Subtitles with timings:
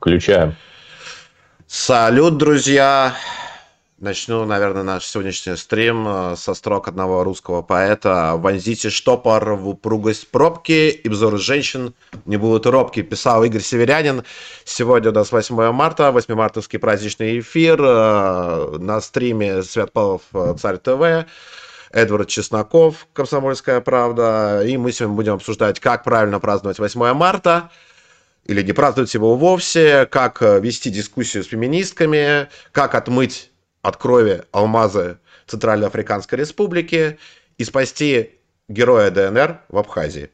[0.00, 0.56] Включаем.
[1.66, 3.14] Салют, друзья!
[3.98, 8.32] Начну, наверное, наш сегодняшний стрим э, со строк одного русского поэта.
[8.36, 11.92] «Вонзите штопор в упругость пробки, и взоры женщин
[12.24, 14.24] не будут робки», писал Игорь Северянин.
[14.64, 17.78] Сегодня у нас 8 марта, 8 мартовский праздничный эфир.
[17.82, 21.28] Э, на стриме Свят Павлов, э, Царь ТВ.
[21.92, 24.62] Эдвард Чесноков, Комсомольская правда.
[24.64, 27.68] И мы сегодня будем обсуждать, как правильно праздновать 8 марта
[28.44, 33.50] или не праздновать его вовсе, как вести дискуссию с феминистками, как отмыть
[33.82, 37.18] от крови алмазы Центральноафриканской Республики
[37.58, 40.30] и спасти героя ДНР в Абхазии.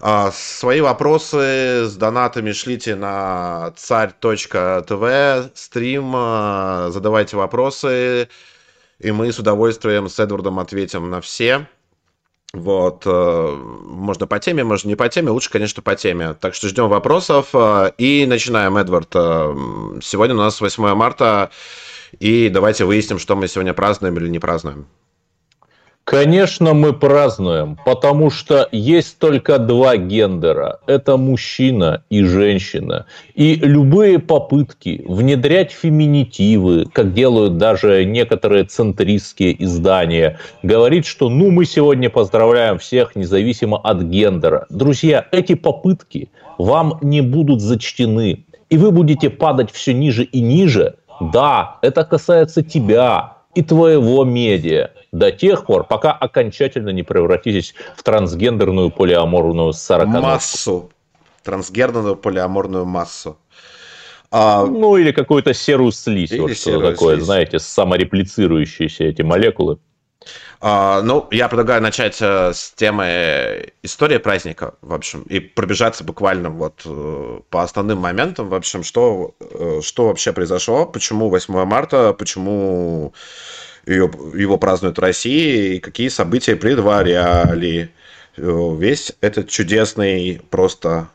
[0.00, 8.28] А, свои вопросы с донатами шлите на царь.тв, стрим, а, задавайте вопросы,
[8.98, 11.66] и мы с удовольствием с Эдвардом ответим на все.
[12.56, 16.34] Вот, э, можно по теме, можно не по теме, лучше, конечно, по теме.
[16.40, 19.10] Так что ждем вопросов э, и начинаем, Эдвард.
[19.14, 19.54] Э,
[20.02, 21.50] сегодня у нас 8 марта,
[22.18, 24.86] и давайте выясним, что мы сегодня празднуем или не празднуем.
[26.06, 30.78] Конечно, мы празднуем, потому что есть только два гендера.
[30.86, 33.06] Это мужчина и женщина.
[33.34, 41.64] И любые попытки внедрять феминитивы, как делают даже некоторые центристские издания, говорить, что ну мы
[41.64, 44.66] сегодня поздравляем всех независимо от гендера.
[44.70, 48.44] Друзья, эти попытки вам не будут зачтены.
[48.70, 54.90] И вы будете падать все ниже и ниже, да, это касается тебя и твоего медиа
[55.12, 60.90] до тех пор, пока окончательно не превратитесь в трансгендерную полиаморную 40 Массу.
[61.42, 63.38] Трансгендерную полиаморную массу.
[64.30, 64.66] А...
[64.66, 66.32] Ну, или какую-то серую слизь.
[66.32, 67.24] Или вот что такое, слизь.
[67.24, 69.78] знаете, самореплицирующиеся эти молекулы.
[70.60, 76.50] А, ну, я предлагаю начать э, с темы истории праздника, в общем, и пробежаться буквально
[76.50, 82.12] вот э, по основным моментам, в общем, что, э, что вообще произошло, почему 8 марта,
[82.12, 83.12] почему
[83.86, 87.90] ее, его празднуют в России, и какие события предваряли
[88.36, 91.08] весь этот чудесный просто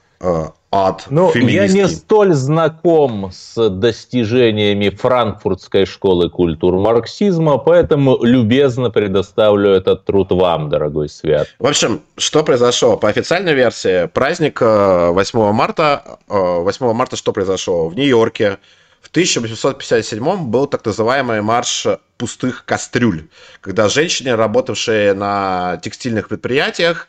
[0.71, 9.71] ад Ну, я не столь знаком с достижениями франкфуртской школы культур марксизма, поэтому любезно предоставлю
[9.71, 11.47] этот труд вам, дорогой Свят.
[11.59, 12.95] В общем, что произошло?
[12.95, 17.89] По официальной версии, праздник 8 э, марта, 8 э, марта что произошло?
[17.89, 18.57] В Нью-Йорке
[19.01, 23.27] в 1857 был так называемый марш пустых кастрюль,
[23.59, 27.07] когда женщины, работавшие на текстильных предприятиях,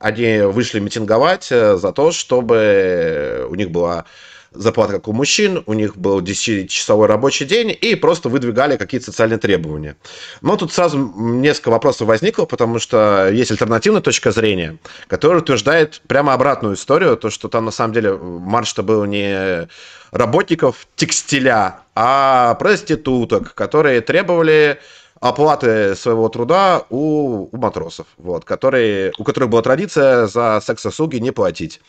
[0.00, 4.06] они вышли митинговать э, за то, чтобы у них была
[4.52, 9.38] зарплата, как у мужчин, у них был 10-часовой рабочий день, и просто выдвигали какие-то социальные
[9.38, 9.96] требования.
[10.40, 16.32] Но тут сразу несколько вопросов возникло, потому что есть альтернативная точка зрения, которая утверждает прямо
[16.32, 19.68] обратную историю, то, что там на самом деле марш-то был не
[20.10, 24.80] работников текстиля, а проституток, которые требовали
[25.20, 31.30] оплаты своего труда у, у матросов, вот, которые, у которых была традиция за секс-услуги не
[31.30, 31.80] платить.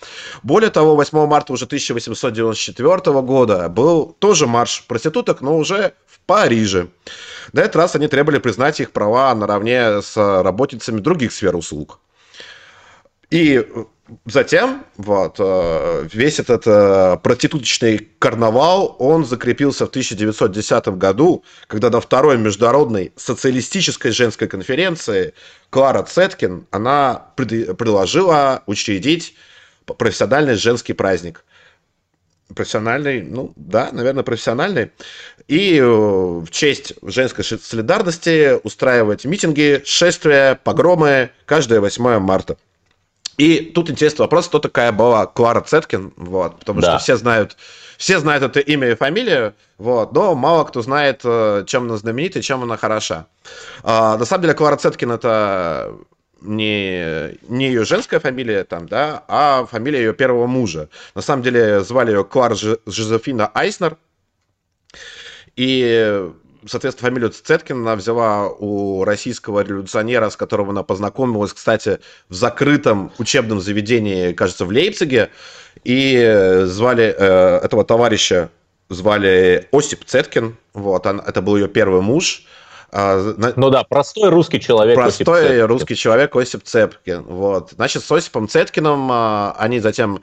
[0.43, 6.89] Более того, 8 марта уже 1894 года был тоже марш проституток, но уже в Париже.
[7.53, 11.99] На этот раз они требовали признать их права наравне с работницами других сфер услуг.
[13.31, 13.65] И
[14.25, 22.01] затем вот, э, весь этот э, проституточный карнавал, он закрепился в 1910 году, когда на
[22.01, 25.33] второй международной социалистической женской конференции
[25.69, 29.35] Клара Цеткин, она предложила учредить
[29.85, 31.45] профессиональный женский праздник.
[32.53, 34.91] Профессиональный, ну да, наверное, профессиональный.
[35.47, 42.57] И э, в честь женской солидарности устраивать митинги, шествия, погромы каждое 8 марта.
[43.41, 46.91] И тут интересный вопрос, кто такая была Клара Цеткин, вот, потому да.
[46.91, 47.57] что все знают,
[47.97, 52.37] все знают это имя и фамилию, вот, но мало кто знает, э, чем она знаменита
[52.37, 53.25] и чем она хороша.
[53.81, 55.95] А, на самом деле Клара Цеткин это
[56.39, 60.89] не, не ее женская фамилия там, да, а фамилия ее первого мужа.
[61.15, 62.53] На самом деле звали ее Клара
[62.85, 63.97] Жозефина Айснер.
[65.55, 66.29] И
[66.65, 71.99] соответственно, фамилию Цеткин она взяла у российского революционера, с которым она познакомилась, кстати,
[72.29, 75.29] в закрытом учебном заведении, кажется, в Лейпциге.
[75.83, 78.49] И звали э, этого товарища
[78.91, 80.57] звали Осип Цеткин.
[80.73, 82.43] Вот, он, это был ее первый муж.
[82.91, 83.17] А,
[83.55, 84.95] ну да, простой русский человек.
[84.95, 87.23] Простой русский человек Осип Цеткин.
[87.23, 87.71] Вот.
[87.71, 90.21] Значит, с Осипом Цеткиным а, они затем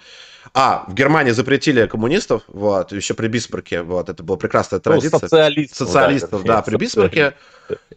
[0.55, 5.11] а, в Германии запретили коммунистов, вот, еще при Бисмарке, вот, это была прекрасная ну, традиция.
[5.13, 5.77] Ну, социалистов.
[5.89, 7.35] Социалистов, да, да при Бисмарке.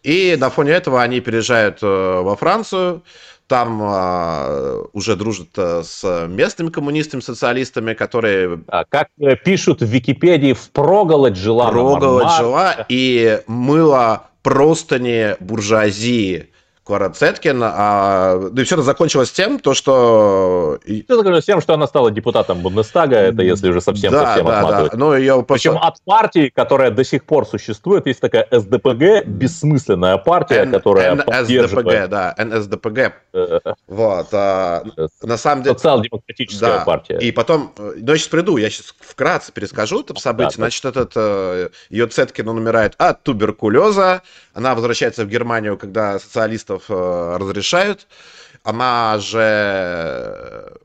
[0.03, 1.85] И на фоне этого они переезжают э,
[2.21, 3.03] во Францию,
[3.47, 8.63] там а, уже дружит а, с местными коммунистами, социалистами, которые...
[8.67, 11.67] А, как э, пишут в Википедии, впроголодь жила.
[11.67, 16.49] Впроголодь жила и мыла простыни буржуазии
[16.83, 17.61] Клара Цеткин.
[17.63, 20.79] А, да и все это закончилось тем, то, что...
[20.83, 24.59] Все закончилось тем, что она стала депутатом Бундестага, это если уже совсем да, совсем да,
[24.59, 24.91] отматывать.
[24.93, 24.97] Да.
[24.97, 25.69] Но ее просто...
[25.69, 31.15] Причем от партии, которая до сих пор существует, есть такая СДПГ, бессмысленная партия, Н- которая
[31.15, 33.13] НСДПГ, да, НСДПГ.
[33.33, 34.27] Э, вот.
[34.31, 34.83] А,
[35.21, 35.75] на самом деле...
[35.75, 36.83] Социал-демократическая да.
[36.83, 37.19] партия.
[37.19, 37.73] И потом...
[37.77, 40.49] Ну, я сейчас приду, я сейчас вкратце перескажу это событие.
[40.57, 44.23] Да, Значит, этот э, ее Цеткин, он умирает от туберкулеза,
[44.53, 48.07] она возвращается в Германию, когда социалистов э, разрешают.
[48.63, 50.77] Она же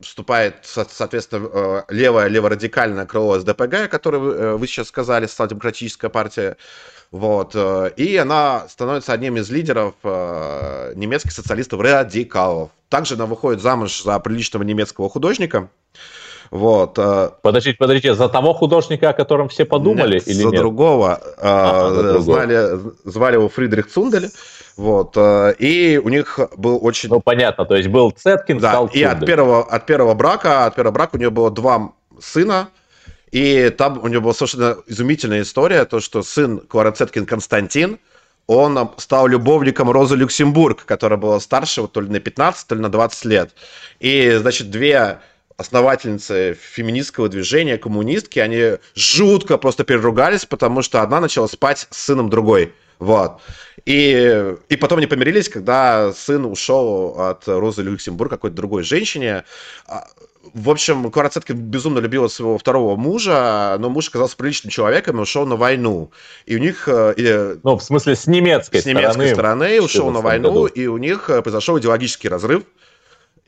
[0.00, 6.56] вступает, соответственно, э, левое, леворадикальное крыло СДПГ, э, вы сейчас сказали, социал-демократическая партия.
[7.10, 7.56] Вот.
[7.96, 12.68] И она становится одним из лидеров немецких социалистов-радикалов.
[12.90, 15.70] Также она выходит замуж за приличного немецкого художника.
[16.50, 16.98] Вот.
[16.98, 20.60] Э, подождите, подождите, за того художника, о котором все подумали, нет, или за нет?
[20.60, 21.20] Другого.
[21.38, 22.22] А, за другого.
[22.22, 24.30] Знали, звали его Фридрих Цундель.
[24.78, 25.16] Вот.
[25.16, 27.08] Э, и у них был очень...
[27.08, 30.76] Ну, понятно, то есть был Цеткин, да, стал и от первого, от первого брака, от
[30.76, 32.68] первого брака у нее было два сына,
[33.32, 37.98] и там у нее была совершенно изумительная история, то, что сын Клара Цеткин Константин,
[38.46, 42.80] он стал любовником Розы Люксембург, которая была старше вот, то ли на 15, то ли
[42.80, 43.50] на 20 лет.
[43.98, 45.18] И, значит, две
[45.56, 52.30] основательницы феминистского движения, коммунистки, они жутко просто переругались, потому что одна начала спать с сыном
[52.30, 52.72] другой.
[52.98, 53.40] Вот.
[53.84, 59.44] И, и потом они помирились, когда сын ушел от Розы Люксембург какой-то другой женщине.
[59.86, 60.06] А,
[60.54, 65.22] в общем, Клара Цеткин безумно любила своего второго мужа, но муж оказался приличным человеком и
[65.22, 66.10] ушел на войну.
[66.46, 66.88] И у них...
[66.88, 69.00] Э, ну, в смысле, с немецкой стороны.
[69.00, 70.66] С немецкой стороны, стороны ушел на войну, году.
[70.66, 72.64] и у них э, произошел идеологический разрыв.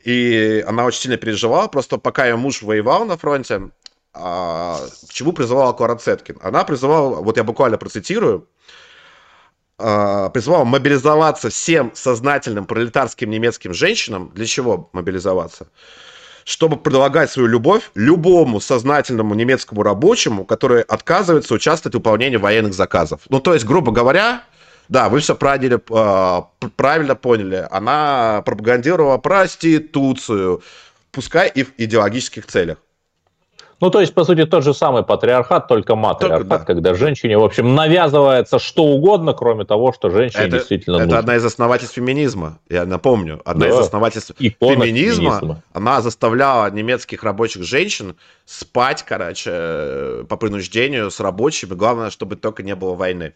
[0.03, 3.69] И она очень сильно переживала, просто пока ее муж воевал на фронте,
[4.13, 6.37] а, к чему призывала Клара Цеткин?
[6.41, 8.47] Она призывала, вот я буквально процитирую,
[9.81, 14.31] а, призывала мобилизоваться всем сознательным пролетарским немецким женщинам.
[14.35, 15.67] Для чего мобилизоваться?
[16.43, 23.21] Чтобы предлагать свою любовь любому сознательному немецкому рабочему, который отказывается участвовать в выполнении военных заказов.
[23.29, 24.43] Ну, то есть, грубо говоря,
[24.89, 25.79] да, вы все правильно,
[26.75, 27.67] правильно поняли.
[27.71, 30.61] Она пропагандировала проституцию,
[31.11, 32.77] пускай и в идеологических целях.
[33.81, 36.65] Ну, то есть, по сути, тот же самый патриархат, только матриархат, только, да.
[36.65, 41.19] когда женщине, в общем, навязывается что угодно, кроме того, что женщине это, действительно это нужно.
[41.19, 43.41] одна из основательств феминизма, я напомню.
[43.43, 43.73] Одна да.
[43.73, 45.63] из основательств феминизма, феминизма.
[45.73, 51.73] Она заставляла немецких рабочих женщин спать, короче, по принуждению с рабочими.
[51.73, 53.33] Главное, чтобы только не было войны.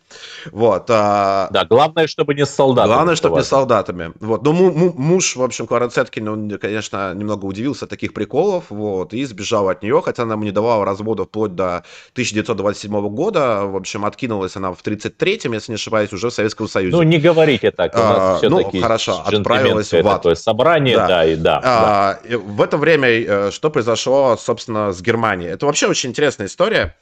[0.52, 0.86] Вот.
[0.90, 1.48] А...
[1.52, 2.94] Да, главное, чтобы не с солдатами.
[2.94, 4.12] Главное, чтобы не с солдатами.
[4.20, 4.44] Вот.
[4.44, 4.54] Ну,
[4.96, 9.82] муж, в общем, Клара Цеткин, он, конечно, немного удивился таких приколов, вот, и сбежал от
[9.82, 11.84] нее, хотя она ему не давала развода вплоть до
[12.14, 13.66] 1927 года.
[13.66, 16.96] В общем, откинулась она в 33-м, если не ошибаюсь, уже в Советском Союзе.
[16.96, 17.96] Ну, не говорите так.
[17.96, 20.22] У нас а, ну, хорошо, отправилась в ад.
[20.22, 22.38] Такое собрание, да, да и да, а, да.
[22.38, 25.52] В это время э, что произошло, собственно, с Германией?
[25.52, 26.96] Это вообще очень интересная история.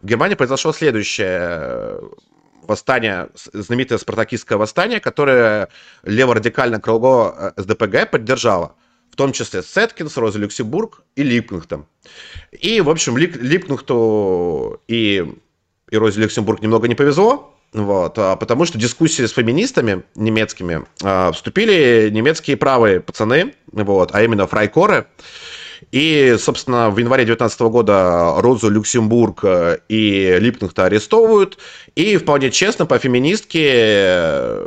[0.00, 2.00] В Германии произошло следующее
[2.62, 5.68] восстание, знаменитое спартакистское восстание, которое
[6.02, 8.74] леворадикальное крыло э, СДПГ поддержало
[9.16, 11.86] том числе Сеткинс, Роза Люксембург и Липкнехтом.
[12.52, 15.24] И, в общем, Лип, Липкнехту и,
[15.90, 21.32] и Розе Люксембург немного не повезло, вот, а потому что дискуссии с феминистами немецкими а,
[21.32, 25.06] вступили немецкие правые пацаны, вот, а именно фрайкоры.
[25.92, 29.44] И, собственно, в январе 2019 года Розу Люксембург
[29.88, 31.58] и Липкнехта арестовывают.
[31.94, 34.62] И вполне честно, по феминистке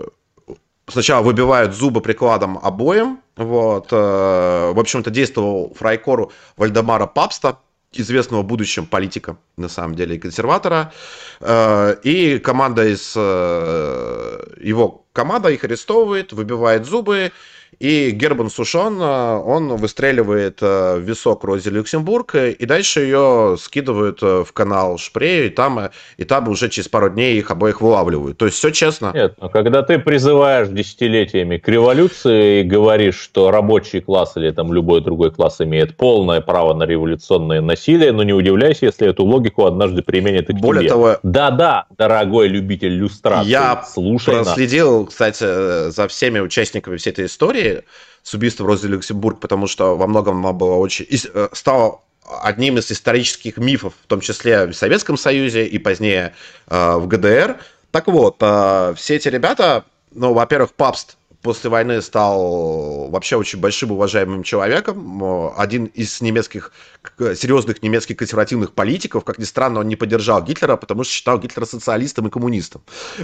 [0.90, 3.20] сначала выбивают зубы прикладом обоим.
[3.36, 3.88] Вот.
[3.92, 7.60] Э, в общем-то, действовал фрайкору Вальдемара Папста,
[7.92, 10.94] известного будущим политика, на самом деле, и консерватора.
[11.40, 13.14] Э, и команда из...
[13.16, 17.32] Э, его команда их арестовывает, выбивает зубы,
[17.80, 24.20] и Гербан Сушон, э, он выстреливает э, в висок Рози Люксембург, и дальше ее скидывают
[24.22, 28.38] э, в канал Шпрей, и там, и там уже через пару дней их обоих вылавливают.
[28.38, 29.12] То есть все честно.
[29.14, 34.74] Нет, но когда ты призываешь десятилетиями к революции и говоришь, что рабочий класс или там
[34.74, 39.66] любой другой класс имеет полное право на революционное насилие, но не удивляйся, если эту логику
[39.66, 40.90] однажды применят и к Более тебе.
[40.90, 41.18] того...
[41.24, 45.10] Да-да, дорогой любитель люстрации, я слушай проследил, нас.
[45.10, 47.59] кстати, за всеми участниками всей этой истории,
[48.24, 51.08] с убийством Розы Люксембург, потому что во многом она была очень...
[51.34, 52.02] Э, стала
[52.44, 56.34] одним из исторических мифов, в том числе в Советском Союзе и позднее
[56.68, 57.60] э, в ГДР.
[57.92, 63.92] Так вот, э, все эти ребята, ну, во-первых, Папст после войны стал вообще очень большим
[63.92, 65.24] уважаемым человеком.
[65.58, 66.72] Один из немецких,
[67.18, 69.24] серьезных немецких консервативных политиков.
[69.24, 72.82] Как ни странно, он не поддержал Гитлера, потому что считал Гитлера социалистом и коммунистом.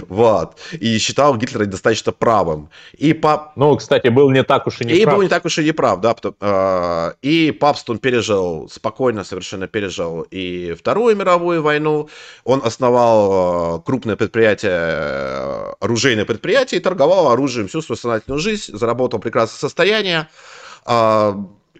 [0.08, 0.56] Вот.
[0.72, 2.70] И считал Гитлера достаточно правым.
[2.96, 3.52] И пап...
[3.56, 5.14] Ну, кстати, был не так уж и не и прав.
[5.14, 6.16] был не так уж и не прав, да.
[6.40, 12.08] Э, и папст он пережил, спокойно совершенно пережил и Вторую мировую войну.
[12.44, 18.76] Он основал э, крупное предприятие, э, оружейное предприятие и торговал оружием всю свою сознательную жизнь,
[18.76, 20.28] заработал прекрасное состояние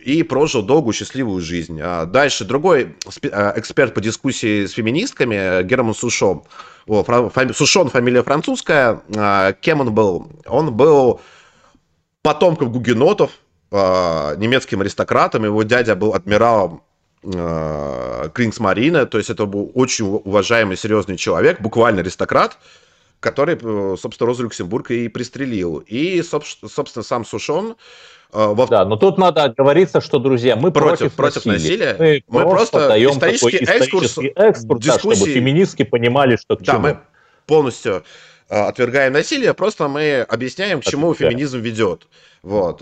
[0.01, 1.81] и прожил долгую счастливую жизнь.
[1.81, 2.97] Дальше другой
[3.57, 6.43] эксперт по дискуссии с феминистками, Герман Сушон.
[7.55, 9.03] Сушон фамилия французская.
[9.61, 10.31] Кем он был?
[10.47, 11.21] Он был
[12.23, 13.31] потомком гугенотов,
[13.73, 15.45] немецким аристократом.
[15.45, 16.83] Его дядя был адмиралом
[17.25, 22.59] э, Крингсмарина, то есть это был очень уважаемый, серьезный человек, буквально аристократ,
[23.27, 25.79] который, э, собственно, Розу Люксембург и пристрелил.
[25.79, 27.75] И, собственно, сам Сушон
[28.33, 28.69] э, во...
[28.69, 31.95] Да, но тут надо оговориться, что, друзья, мы против, против насилия.
[31.95, 32.23] насилия.
[32.29, 35.09] Мы, мы просто, даем исторический экскурс, экскурс дискуссии...
[35.09, 36.83] да, чтобы феминистки понимали, что к да, чему.
[36.83, 36.99] мы
[37.47, 38.05] полностью
[38.49, 41.33] э, отвергаем насилие, просто мы объясняем, к чему Отвергаем.
[41.33, 42.07] феминизм ведет.
[42.45, 42.81] Вот.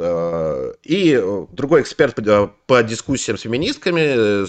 [0.82, 2.18] И другой эксперт
[2.66, 4.44] по дискуссиям с феминистками,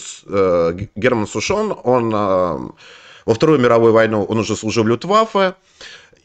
[1.00, 2.74] Герман Сушон, он
[3.25, 5.55] во Вторую мировую войну он уже служил в Люфтваффе,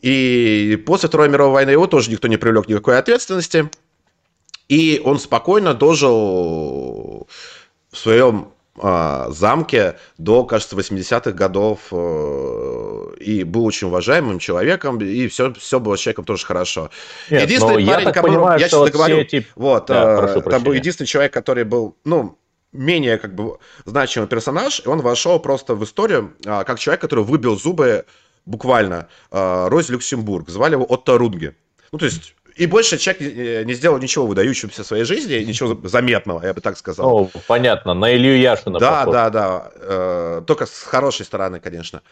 [0.02, 3.70] и после Второй мировой войны его тоже никто не привлек никакой ответственности,
[4.68, 7.26] и он спокойно дожил
[7.90, 8.52] в своем
[8.82, 15.80] а, замке до, кажется, 80-х годов э, и был очень уважаемым человеком, и все, все
[15.80, 16.90] было с человеком тоже хорошо.
[17.28, 19.46] Нет, единственный парень, я который, понимаю, я сейчас договорю, эти...
[19.54, 22.38] вот, да, э, там был единственный человек, который был, ну,
[22.72, 27.24] менее как бы значимый персонаж, и он вошел просто в историю а, как человек, который
[27.24, 28.04] выбил зубы
[28.46, 30.48] буквально а, Розе Люксембург.
[30.48, 31.56] Звали его Отто Рунге.
[31.92, 36.44] Ну, то есть и больше человек не сделал ничего выдающегося в своей жизни, ничего заметного,
[36.44, 37.08] я бы так сказал.
[37.08, 38.78] О, понятно, на Илью Яшина.
[38.78, 39.12] Да, похож.
[39.14, 39.70] да, да.
[39.76, 42.02] Э, только с хорошей стороны, конечно.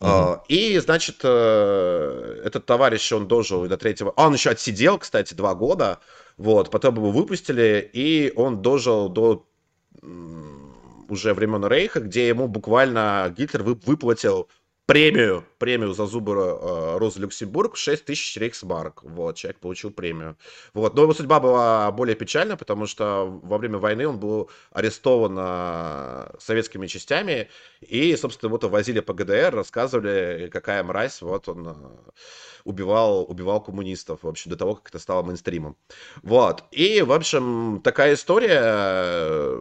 [0.00, 0.40] Угу.
[0.48, 4.10] И, значит, э, этот товарищ, он дожил до третьего...
[4.16, 6.00] Он еще отсидел, кстати, два года.
[6.36, 9.46] Вот, потом его выпустили, и он дожил до
[10.00, 14.48] уже времен Рейха, где ему буквально Гитлер выплатил
[14.86, 19.02] премию, премию за зубы э, Розы Люксембург 6 тысяч рейхсмарк.
[19.04, 20.36] Вот, человек получил премию.
[20.74, 25.36] Вот, но его судьба была более печальна, потому что во время войны он был арестован
[25.38, 27.48] э, советскими частями,
[27.80, 31.74] и, собственно, вот возили по ГДР, рассказывали, какая мразь, вот он э,
[32.64, 35.76] убивал, убивал коммунистов, в общем, до того, как это стало мейнстримом.
[36.22, 39.60] Вот, и, в общем, такая история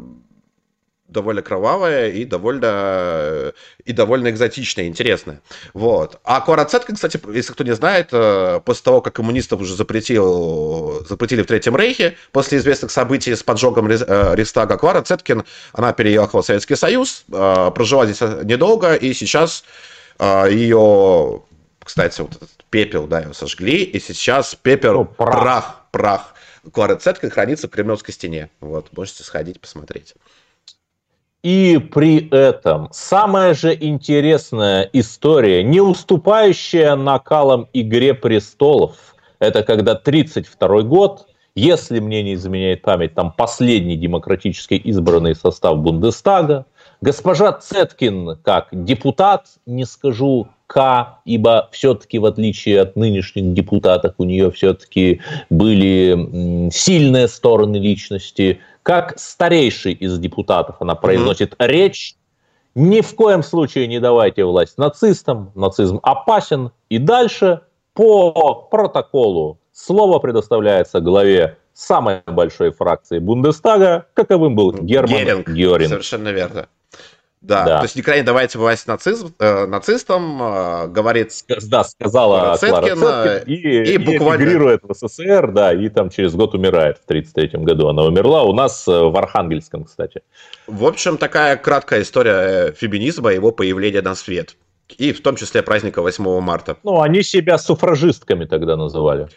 [1.12, 3.54] довольно кровавая и довольно,
[3.84, 5.42] и довольно экзотичная, интересная.
[5.74, 6.20] Вот.
[6.24, 11.44] А Кварацетка, кстати, если кто не знает, э, после того, как коммунистов уже запретил, запретили
[11.44, 16.46] в Третьем Рейхе, после известных событий с поджогом э, Рейхстага, Клара Цеткин, она переехала в
[16.46, 19.64] Советский Союз, э, прожила здесь недолго, и сейчас
[20.20, 21.42] ее,
[21.84, 26.36] кстати, вот этот пепел, да, ее сожгли, и сейчас пепел, О, прах, прах,
[26.72, 28.52] прах Цеткин хранится в Кремлевской стене.
[28.60, 30.14] Вот, можете сходить посмотреть.
[31.44, 40.84] И при этом самая же интересная история, не уступающая накалам «Игре престолов», это когда 32
[40.84, 46.68] год, если мне не изменяет память, там последний демократически избранный состав Бундестага,
[47.02, 54.24] госпожа Цеткин как депутат, не скажу К, ибо все-таки в отличие от нынешних депутатов у
[54.24, 61.68] нее все-таки были сильные стороны личности– как старейший из депутатов она произносит mm-hmm.
[61.68, 62.16] речь.
[62.74, 66.72] Ни в коем случае не давайте власть нацистам, нацизм опасен.
[66.90, 67.62] И дальше
[67.94, 75.50] по протоколу слово предоставляется главе самой большой фракции Бундестага, каковым был Герман Геринг.
[75.50, 75.90] Геринг.
[75.90, 76.68] Совершенно верно.
[77.42, 81.32] Да, да, то есть никогда не давайте власть нацизм, э, нацистам, э, говорит...
[81.64, 84.44] Да, сказала Клара Цеткин, Клара Цеткин и, и, буквально...
[84.44, 88.54] эмигрирует в СССР, да, и там через год умирает, в 1933 году она умерла, у
[88.54, 90.22] нас э, в Архангельском, кстати.
[90.68, 94.56] В общем, такая краткая история э, феминизма, его появления на свет.
[95.00, 96.78] И в том числе праздника 8 марта.
[96.84, 99.30] Ну, они себя суфражистками тогда называли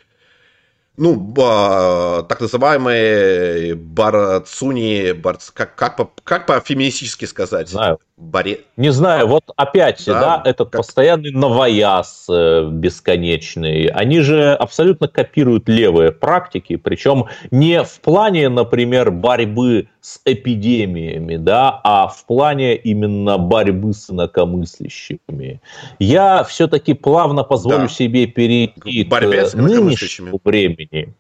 [0.97, 7.69] ну, ба, так называемые барцуни, барц, как, как, по, как по-феминистически сказать?
[7.69, 7.99] Знаю.
[8.17, 8.61] Баре...
[8.77, 10.83] Не знаю, вот опять, да, да этот как...
[10.83, 19.11] постоянный новояз э, бесконечный, они же абсолютно копируют левые практики, причем не в плане, например,
[19.11, 25.63] борьбы с эпидемиями, да, а в плане именно борьбы с инакомыслящими.
[25.99, 27.89] Я все-таки плавно позволю да.
[27.89, 31.15] себе перейти к, к нынешнему времени.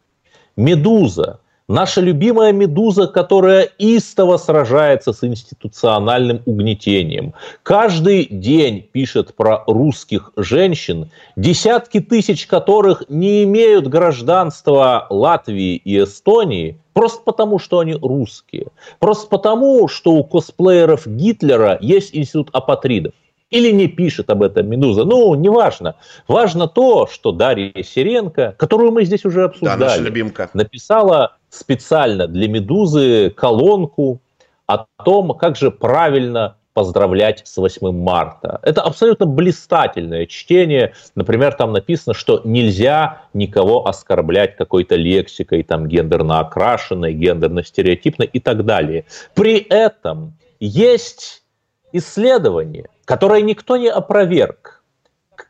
[0.56, 7.32] «Медуза» Наша любимая «Медуза», которая истово сражается с институциональным угнетением.
[7.62, 16.78] Каждый день пишет про русских женщин, десятки тысяч которых не имеют гражданства Латвии и Эстонии,
[16.94, 18.68] просто потому, что они русские.
[18.98, 23.12] Просто потому, что у косплееров Гитлера есть институт апатридов
[23.50, 25.04] или не пишет об этом «Медуза».
[25.04, 25.96] Ну, неважно.
[26.26, 30.50] Важно то, что Дарья Сиренко, которую мы здесь уже обсуждали, да, наша любимка.
[30.54, 34.20] написала специально для «Медузы» колонку
[34.66, 38.58] о том, как же правильно поздравлять с 8 марта.
[38.62, 40.92] Это абсолютно блистательное чтение.
[41.14, 48.40] Например, там написано, что нельзя никого оскорблять какой-то лексикой, там гендерно окрашенной, гендерно стереотипной и
[48.40, 49.06] так далее.
[49.34, 51.44] При этом есть
[51.92, 54.82] исследование, которое никто не опроверг.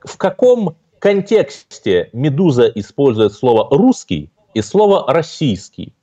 [0.04, 5.94] В каком контексте «Медуза» использует слово «русский» и слово «российский».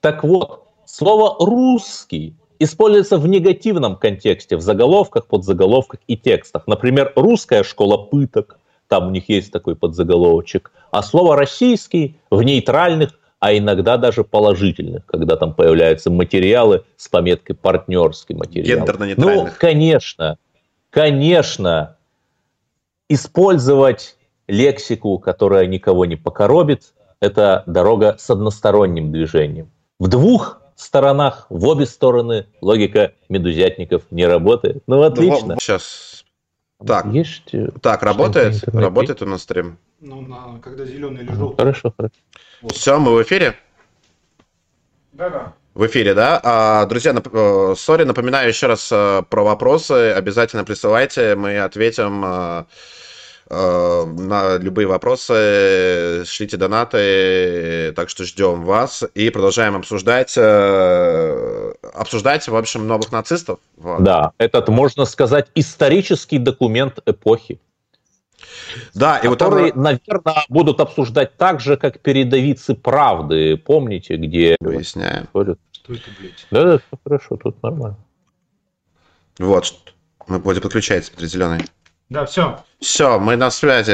[0.00, 2.34] Так вот, слово «русский»
[2.64, 6.66] используется в негативном контексте, в заголовках, подзаголовках и текстах.
[6.66, 13.18] Например, «русская школа пыток», там у них есть такой подзаголовочек, а слово «российский» в нейтральных
[13.40, 18.78] а иногда даже положительных, когда там появляются материалы с пометкой партнерский материал.
[18.78, 19.44] Гендерно-нейтральных.
[19.44, 20.38] Ну, конечно,
[20.88, 21.98] конечно,
[23.10, 24.16] использовать
[24.48, 29.70] лексику, которая никого не покоробит, это дорога с односторонним движением.
[29.98, 34.82] В двух сторонах, в обе стороны логика медузятников не работает.
[34.86, 35.56] Ну, отлично.
[35.60, 36.24] Сейчас.
[36.84, 38.62] Так, Есть, э, так работает?
[38.68, 39.78] Работает у нас стрим?
[40.00, 41.56] Ну, на, когда зеленый или желтый.
[41.56, 42.14] Хорошо, хорошо.
[42.62, 42.72] Вот.
[42.72, 43.54] Все, мы в эфире?
[45.12, 45.54] Да-да.
[45.74, 46.40] В эфире, да?
[46.42, 50.12] А, друзья, нап- э, сори, напоминаю еще раз э, про вопросы.
[50.12, 52.66] Обязательно присылайте, мы ответим
[53.50, 60.36] на любые вопросы, шлите донаты, так что ждем вас и продолжаем обсуждать,
[61.94, 63.58] обсуждать, в общем, новых нацистов.
[63.76, 64.02] Вот.
[64.02, 67.60] Да, этот, можно сказать, исторический документ эпохи.
[68.94, 69.90] Да, и которые, вот она...
[69.90, 73.56] наверное, будут обсуждать так же, как передовицы правды.
[73.56, 74.56] Помните, где...
[74.60, 75.28] Выясняем.
[75.32, 76.46] Что это, блядь?
[76.50, 77.98] Да, да, все хорошо, тут нормально.
[79.38, 79.74] Вот,
[80.26, 81.60] мы будем подключать, смотри, зеленый.
[82.10, 82.58] Да, все.
[82.80, 83.92] Все, мы на связи.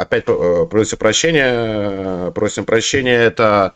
[0.00, 2.30] Опять э, просим прощения.
[2.30, 3.16] Просим прощения.
[3.16, 3.74] Это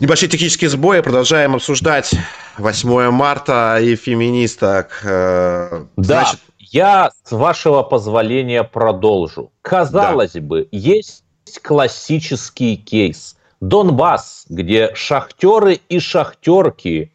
[0.00, 1.00] небольшие технические сбои.
[1.00, 2.12] Продолжаем обсуждать
[2.58, 5.00] 8 марта и феминисток.
[5.04, 9.52] Э, да, Значит, я, с вашего позволения, продолжу.
[9.60, 10.40] Казалось да.
[10.40, 11.24] бы, есть
[11.62, 13.36] классический кейс.
[13.60, 17.12] Донбасс, где шахтеры и шахтерки,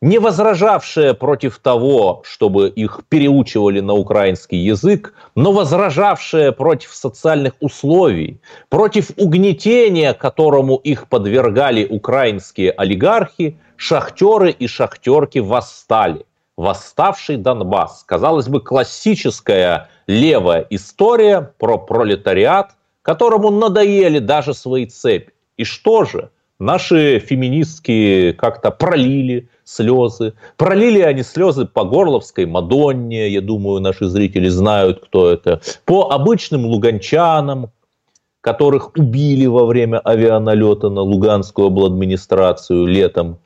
[0.00, 8.40] не возражавшие против того, чтобы их переучивали на украинский язык, но возражавшие против социальных условий,
[8.68, 16.24] против угнетения, которому их подвергали украинские олигархи, шахтеры и шахтерки восстали
[16.56, 18.04] восставший Донбасс.
[18.06, 25.32] Казалось бы, классическая левая история про пролетариат, которому надоели даже свои цепи.
[25.56, 26.30] И что же?
[26.58, 30.34] Наши феминистки как-то пролили слезы.
[30.56, 35.60] Пролили они слезы по Горловской Мадонне, я думаю, наши зрители знают, кто это.
[35.84, 37.70] По обычным луганчанам,
[38.40, 43.38] которых убили во время авианалета на Луганскую обладминистрацию летом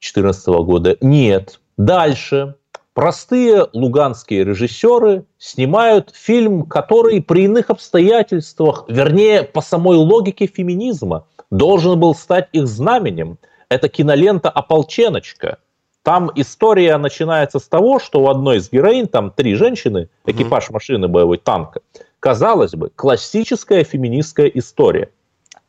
[0.00, 0.96] 2014 года.
[1.00, 2.56] Нет, Дальше.
[2.94, 11.98] Простые луганские режиссеры снимают фильм, который при иных обстоятельствах, вернее, по самой логике феминизма, должен
[11.98, 13.38] был стать их знаменем.
[13.72, 15.56] Это кинолента «Ополченочка».
[16.02, 21.08] Там история начинается с того, что у одной из героинь, там три женщины, экипаж машины
[21.08, 21.80] боевой танка.
[22.20, 25.08] Казалось бы, классическая феминистская история.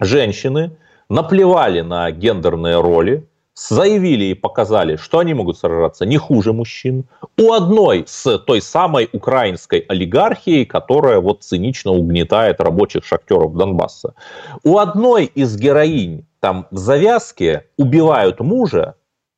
[0.01, 0.75] Женщины
[1.07, 7.05] наплевали на гендерные роли, заявили и показали, что они могут сражаться не хуже мужчин.
[7.37, 14.13] У одной с той самой украинской олигархией, которая вот цинично угнетает рабочих шахтеров Донбасса.
[14.63, 18.95] У одной из героинь там в завязке убивают мужа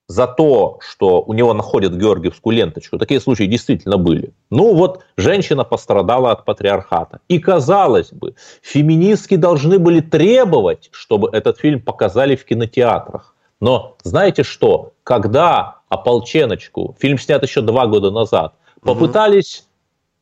[0.07, 2.97] за то, что у него находят георгиевскую ленточку.
[2.97, 4.33] Такие случаи действительно были.
[4.49, 7.19] Ну вот, женщина пострадала от патриархата.
[7.27, 13.35] И казалось бы, феминистки должны были требовать, чтобы этот фильм показали в кинотеатрах.
[13.61, 14.93] Но знаете что?
[15.03, 19.69] Когда «Ополченочку», фильм снят еще два года назад, попытались угу.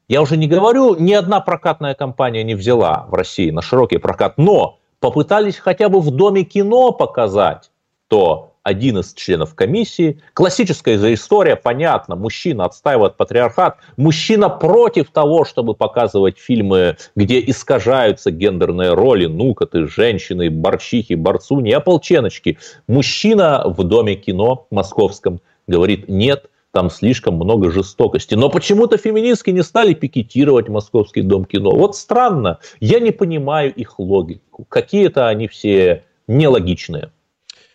[0.10, 4.38] Я уже не говорю, ни одна прокатная компания не взяла в России на широкий прокат,
[4.38, 7.72] но попытались хотя бы в Доме кино показать,
[8.08, 10.22] то один из членов комиссии.
[10.34, 18.32] Классическая же история, понятно, мужчина отстаивает патриархат, мужчина против того, чтобы показывать фильмы, где искажаются
[18.32, 22.58] гендерные роли, ну-ка ты, женщины, борчихи, борцуни, ополченочки.
[22.88, 28.34] Мужчина в доме кино московском говорит, нет, там слишком много жестокости.
[28.34, 31.70] Но почему-то феминистки не стали пикетировать Московский дом кино.
[31.70, 34.66] Вот странно, я не понимаю их логику.
[34.66, 37.12] Какие-то они все нелогичные.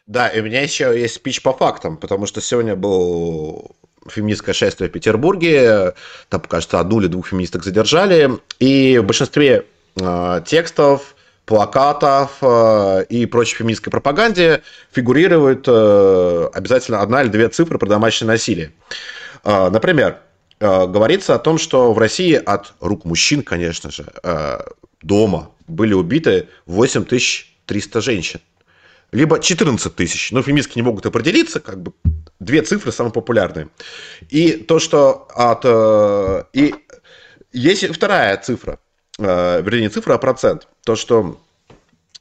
[0.09, 3.71] Да, и у меня еще есть спич по фактам, потому что сегодня был
[4.09, 5.95] феминистское шествие в Петербурге,
[6.29, 9.67] там, кажется, одну или двух феминисток задержали, и в большинстве
[10.01, 11.15] э, текстов
[11.49, 18.29] плакатов э, и прочей феминистской пропаганде фигурирует э, обязательно одна или две цифры про домашнее
[18.29, 18.73] насилие.
[19.45, 20.19] Э, например,
[20.61, 24.07] говорится о том, что в России от рук мужчин, конечно же,
[25.03, 28.41] дома были убиты 8300 женщин.
[29.13, 30.33] Либо 14 тысяч.
[30.33, 31.93] Но феминистки не могут определиться, как бы
[32.41, 33.69] две цифры самые популярные.
[34.31, 35.65] И то, что от...
[36.53, 36.75] И
[37.53, 38.81] есть вторая цифра,
[39.19, 41.41] вернее, не цифра, а процент то, что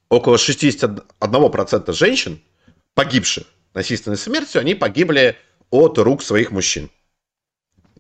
[0.10, 2.42] около 61% женщин,
[2.94, 5.38] погибших насильственной смертью, они погибли
[5.70, 6.90] от рук своих мужчин.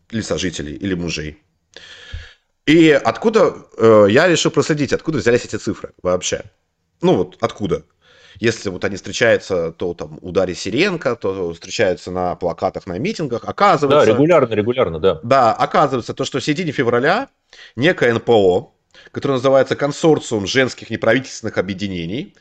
[0.10, 1.38] Или сожителей, или мужей.
[2.66, 6.44] И откуда, э, я решил проследить, откуда взялись эти цифры вообще.
[7.02, 7.84] Ну вот, откуда?
[8.40, 14.06] Если вот они встречаются, то там ударе Сиренко, то встречаются на плакатах, на митингах, оказывается...
[14.06, 15.20] Да, регулярно, регулярно, да.
[15.24, 17.30] Да, оказывается, то, что в середине февраля
[17.76, 18.72] некое НПО,
[19.12, 22.36] который называется «Консорциум женских неправительственных объединений»,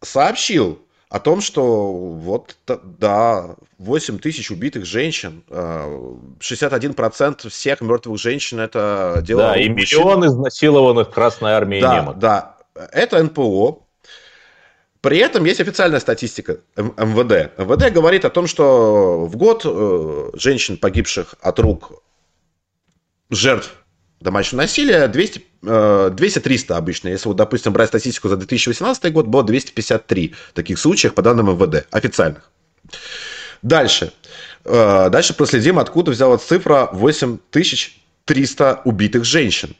[0.00, 8.60] сообщил о том, что вот, да, 8 тысяч убитых женщин, 61% а, всех мертвых женщин
[8.60, 12.18] это дело Да, и миллион изнасилованных Красной Армией да, немок.
[12.18, 13.78] Да, это НПО.
[15.00, 17.56] При этом есть официальная статистика МВД.
[17.56, 22.02] МВД говорит о том, что в год э, женщин, погибших от рук
[23.30, 23.72] жертв
[24.20, 27.08] домашнего насилия 200, 200-300 обычно.
[27.08, 31.86] Если, вот, допустим, брать статистику за 2018 год, было 253 таких случаев по данным МВД,
[31.90, 32.50] официальных.
[33.62, 34.12] Дальше.
[34.64, 39.74] Э, дальше проследим, откуда взялась цифра 8300 убитых женщин.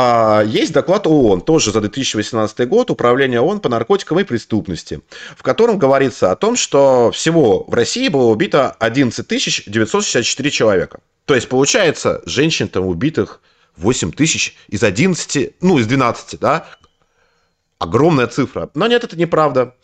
[0.00, 5.00] А, есть доклад ООН, тоже за 2018 год, Управление ООН по наркотикам и преступности,
[5.36, 11.00] в котором говорится о том, что всего в России было убито 11 964 человека.
[11.24, 13.40] То есть, получается, женщин там убитых
[13.76, 16.68] 8 тысяч из 11, ну, из 12, да,
[17.78, 18.70] огромная цифра.
[18.74, 19.74] Но нет, это неправда.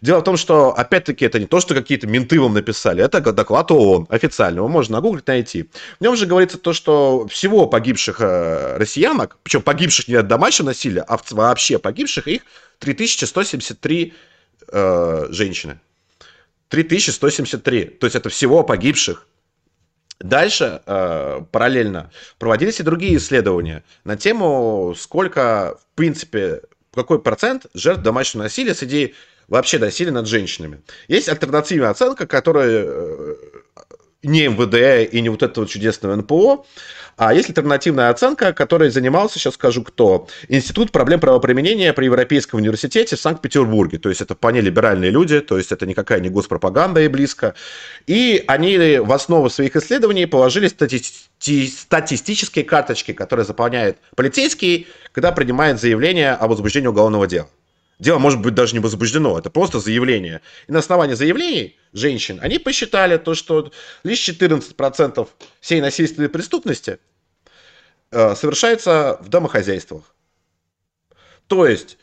[0.00, 3.70] Дело в том, что, опять-таки, это не то, что какие-то менты вам написали, это доклад
[3.70, 5.70] ООН официальный, его можно нагуглить, найти.
[5.98, 10.68] В нем же говорится то, что всего погибших э, россиянок, причем погибших не от домашнего
[10.68, 12.42] насилия, а вообще погибших, их
[12.80, 14.14] 3173
[14.68, 15.78] э, женщины.
[16.68, 17.84] 3173.
[17.84, 19.26] То есть это всего погибших
[20.20, 26.62] Дальше э, параллельно проводились и другие исследования на тему, сколько, в принципе,
[26.94, 29.14] какой процент жертв домашнего насилия среди
[29.48, 30.82] вообще насилия над женщинами.
[31.08, 33.34] Есть альтернативная оценка, которая э,
[34.24, 36.64] не МВД и не вот этого чудесного НПО,
[37.16, 43.14] а есть альтернативная оценка, которой занимался, сейчас скажу кто, Институт проблем правоприменения при Европейском университете
[43.14, 43.98] в Санкт-Петербурге.
[43.98, 47.54] То есть это вполне либеральные люди, то есть это никакая не госпропаганда и близко.
[48.06, 55.80] И они в основу своих исследований положили стати- статистические карточки, которые заполняет полицейский, когда принимает
[55.80, 57.48] заявление о возбуждении уголовного дела.
[57.98, 60.40] Дело может быть даже не возбуждено, это просто заявление.
[60.66, 63.70] И на основании заявлений женщин они посчитали то, что
[64.02, 65.28] лишь 14%
[65.60, 66.98] всей насильственной преступности
[68.10, 70.14] э, совершается в домохозяйствах.
[71.46, 71.98] То есть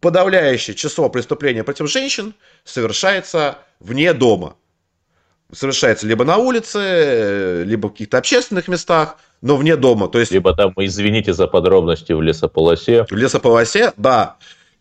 [0.00, 2.34] подавляющее число преступлений против женщин
[2.64, 4.56] совершается вне дома.
[5.52, 10.08] Совершается либо на улице, э, либо в каких-то общественных местах, но вне дома.
[10.08, 10.32] То есть...
[10.32, 13.04] Либо там, извините за подробности, в лесополосе.
[13.04, 14.36] В лесополосе, да.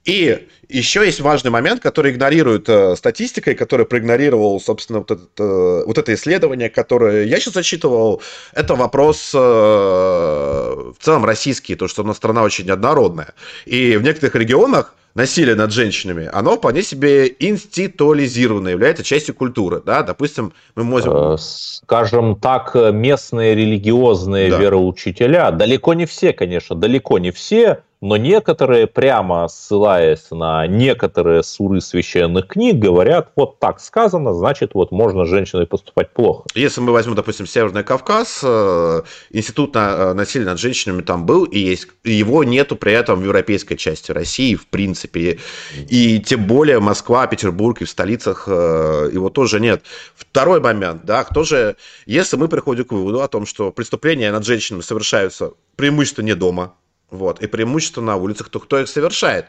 [0.06, 5.24] И еще есть важный момент, который игнорирует э, статистика, и который проигнорировал, собственно, вот это,
[5.38, 8.22] э, вот это исследование, которое я сейчас зачитывал.
[8.54, 13.34] Это вопрос э, в целом российский, то, что у нас страна очень однородная.
[13.66, 19.84] И в некоторых регионах насилие над женщинами, оно вполне себе институализировано, является частью культуры.
[19.86, 20.02] Да?
[20.02, 21.34] Допустим, мы можем...
[21.34, 24.58] Э, скажем так, местные религиозные да.
[24.58, 31.82] вероучителя, далеко не все, конечно, далеко не все, но некоторые, прямо ссылаясь на некоторые суры
[31.82, 36.44] священных книг, говорят, вот так сказано, значит, вот можно с женщиной поступать плохо.
[36.56, 41.60] Если мы возьмем, допустим, Северный Кавказ, э, институт э, насилия над женщинами там был, и
[41.60, 45.40] есть, его нету при этом в европейской части России, в принципе,
[45.88, 49.84] и тем более Москва, Петербург и в столицах э, его тоже нет.
[50.16, 51.76] Второй момент, да, кто же,
[52.08, 56.74] если мы приходим к выводу о том, что преступления над женщинами совершаются преимущественно не дома,
[57.12, 57.42] вот.
[57.44, 59.46] И преимущество на улицах, то кто их совершает.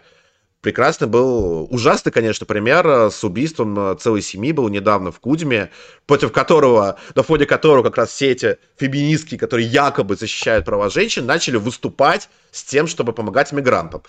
[0.61, 5.71] Прекрасный был, ужасный, конечно, пример э, с убийством э, целой семьи был недавно в Кудьме,
[6.07, 11.27] против которого, на фоне которого как раз все эти феминистки, которые якобы защищают права женщин,
[11.27, 14.03] начали выступать с тем, чтобы помогать мигрантам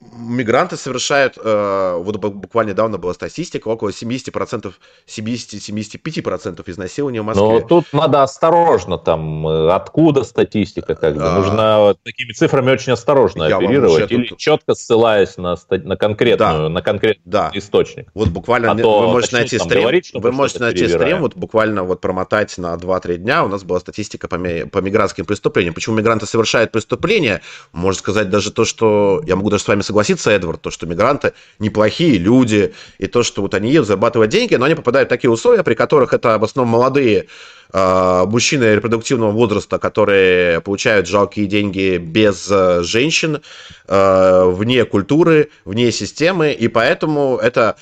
[0.00, 4.72] мигранты совершают, э, вот буквально недавно была статистика, около 70%,
[5.06, 7.44] 70-75% изнасилования в Москве.
[7.44, 11.38] Но тут надо осторожно, там, э, откуда статистика, как бы, а...
[11.38, 14.38] нужно такими цифрами очень осторожно Я оперировать, или тут...
[14.38, 16.68] четко ссылаясь на, на конкретную, да.
[16.68, 17.50] на конкретный да.
[17.54, 18.10] источник.
[18.14, 22.00] Вот буквально, а вы можете найти стрим, говорить, вы можете найти стрим, вот буквально вот
[22.00, 25.74] промотать на 2-3 дня, у нас была статистика по, по мигрантским преступлениям.
[25.74, 27.40] Почему мигранты совершают преступления?
[27.72, 31.32] Можно сказать даже то, что, я могу даже с вами согласиться, Эдвард, то, что мигранты
[31.58, 35.30] неплохие люди, и то, что вот они едут зарабатывать деньги, но они попадают в такие
[35.30, 37.26] условия, при которых это в основном молодые
[37.72, 43.42] э, мужчины репродуктивного возраста, которые получают жалкие деньги без э, женщин,
[43.88, 47.76] э, вне культуры, вне системы, и поэтому это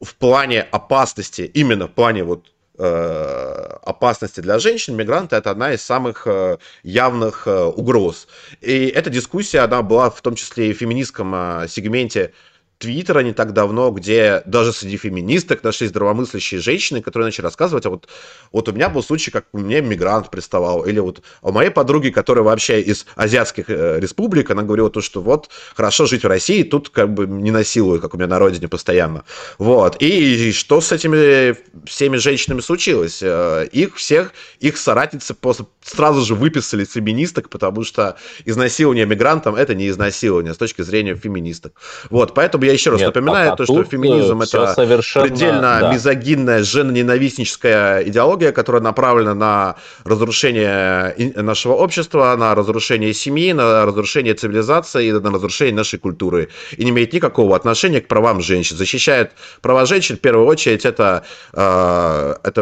[0.00, 2.46] в плане опасности, именно в плане вот
[2.80, 8.26] опасности для женщин, мигранты это одна из самых э, явных э, угроз.
[8.60, 12.32] И эта дискуссия, она была в том числе и в феминистском сегменте
[12.80, 17.90] Твиттера не так давно, где даже среди феминисток нашлись здравомыслящие женщины, которые начали рассказывать, а
[17.90, 18.08] вот,
[18.52, 22.42] вот у меня был случай, как мне мигрант приставал, или вот у моей подруги, которая
[22.42, 26.88] вообще из азиатских э, республик, она говорила то, что вот хорошо жить в России, тут
[26.88, 29.24] как бы не насилуют, как у меня на родине постоянно.
[29.58, 30.00] Вот.
[30.00, 33.18] И, и что с этими всеми женщинами случилось?
[33.22, 38.16] Э, их всех, их соратницы после сразу же выписали с феминисток, потому что
[38.46, 41.74] изнасилование мигрантам это не изнасилование с точки зрения феминисток.
[42.08, 45.92] Вот, поэтому я еще раз Нет, напоминаю, а то, что феминизм это совершенно, предельно да.
[45.92, 55.08] мизогинная, женоненавистническая идеология, которая направлена на разрушение нашего общества, на разрушение семьи, на разрушение цивилизации
[55.08, 56.48] и на разрушение нашей культуры.
[56.76, 58.76] И не имеет никакого отношения к правам женщин.
[58.76, 62.60] Защищает права женщин, в первую очередь, это, э, это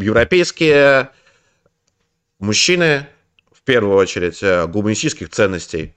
[0.00, 1.10] европейские
[2.38, 3.06] мужчины,
[3.52, 5.93] в первую очередь, э, гуманистических ценностей,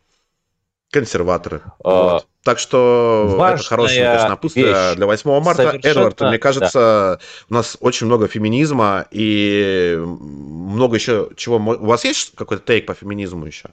[0.97, 1.61] консерваторы.
[1.83, 2.27] А, вот.
[2.43, 5.63] Так что это хорошее, конечно, напутствие для 8 марта.
[5.63, 7.19] Совершенно, Эдвард, мне кажется, да.
[7.49, 11.57] у нас очень много феминизма и много еще чего.
[11.57, 13.69] У вас есть какой-то тейк по феминизму еще?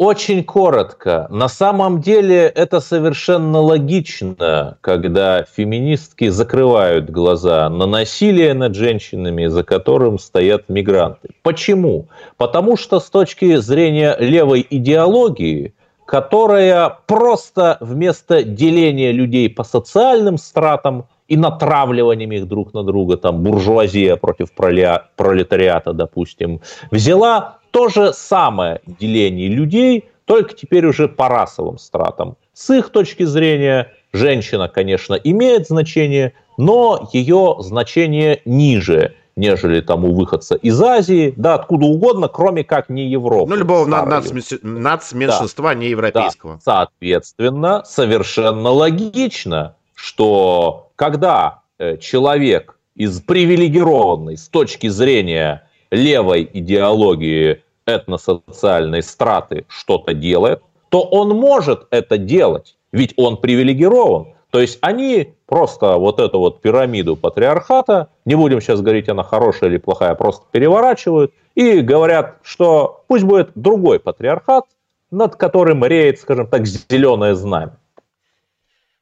[0.00, 1.26] Очень коротко.
[1.28, 9.62] На самом деле это совершенно логично, когда феминистки закрывают глаза на насилие над женщинами, за
[9.62, 11.28] которым стоят мигранты.
[11.42, 12.08] Почему?
[12.38, 15.74] Потому что с точки зрения левой идеологии,
[16.10, 23.44] которая просто вместо деления людей по социальным стратам и натравливанием их друг на друга, там
[23.44, 31.78] буржуазия против пролетариата, допустим, взяла то же самое деление людей, только теперь уже по расовым
[31.78, 32.36] стратам.
[32.54, 40.54] С их точки зрения, женщина, конечно, имеет значение, но ее значение ниже, нежели тому выходца
[40.54, 43.50] из Азии, да, откуда угодно, кроме как не Европы.
[43.50, 45.74] Ну, любого нацменьшинства да.
[45.74, 46.54] не европейского.
[46.54, 46.60] Да.
[46.62, 59.02] Соответственно, совершенно логично, что когда э, человек из привилегированной с точки зрения левой идеологии этносоциальной
[59.02, 64.34] страты что-то делает, то он может это делать, ведь он привилегирован.
[64.50, 69.70] То есть они просто вот эту вот пирамиду патриархата, не будем сейчас говорить, она хорошая
[69.70, 74.64] или плохая, просто переворачивают и говорят, что пусть будет другой патриархат,
[75.10, 77.76] над которым реет, скажем так, зеленое знамя.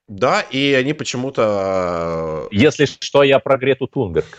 [0.07, 2.49] Да, и они почему-то...
[2.51, 4.39] Если что, я про Грету Тунберг.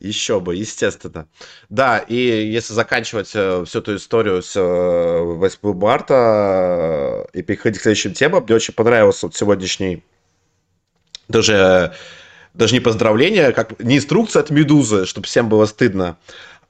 [0.00, 1.26] Еще бы, естественно.
[1.68, 7.78] Да, и если заканчивать э, всю эту историю с 8 э, марта э, и переходить
[7.78, 10.02] к следующим темам, мне очень понравился сегодняшний
[11.28, 11.94] даже,
[12.54, 16.18] даже не поздравление, как не инструкция от Медузы, чтобы всем было стыдно,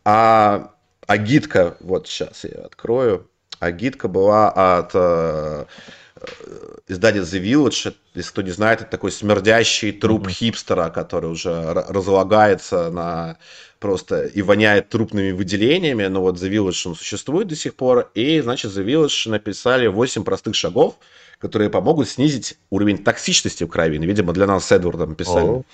[0.05, 0.73] а,
[1.07, 5.69] а гидка, вот сейчас я открою, Агитка была от
[6.17, 7.95] э, издания The Village.
[8.15, 10.33] Если кто не знает, это такой смердящий труп mm-hmm.
[10.33, 13.39] хипстера, который уже разлагается на
[13.79, 16.07] просто и воняет трупными выделениями.
[16.07, 18.11] Но вот The Village, он существует до сих пор.
[18.15, 20.97] И, значит, The Village написали 8 простых шагов,
[21.39, 23.99] которые помогут снизить уровень токсичности в крови.
[23.99, 25.49] Видимо, для нас с Эдвардом писали.
[25.49, 25.65] Oh.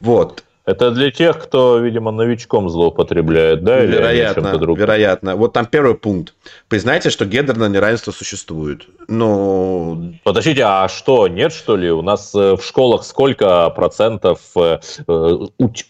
[0.00, 0.44] Вот.
[0.66, 3.84] Это для тех, кто, видимо, новичком злоупотребляет, да?
[3.84, 5.36] Или вероятно, вероятно.
[5.36, 6.34] Вот там первый пункт.
[6.68, 8.88] Признайте, что гендерное неравенство существует.
[9.06, 10.14] Ну...
[10.24, 11.88] Подождите, а что, нет, что ли?
[11.92, 15.38] У нас э, в школах сколько процентов э, э,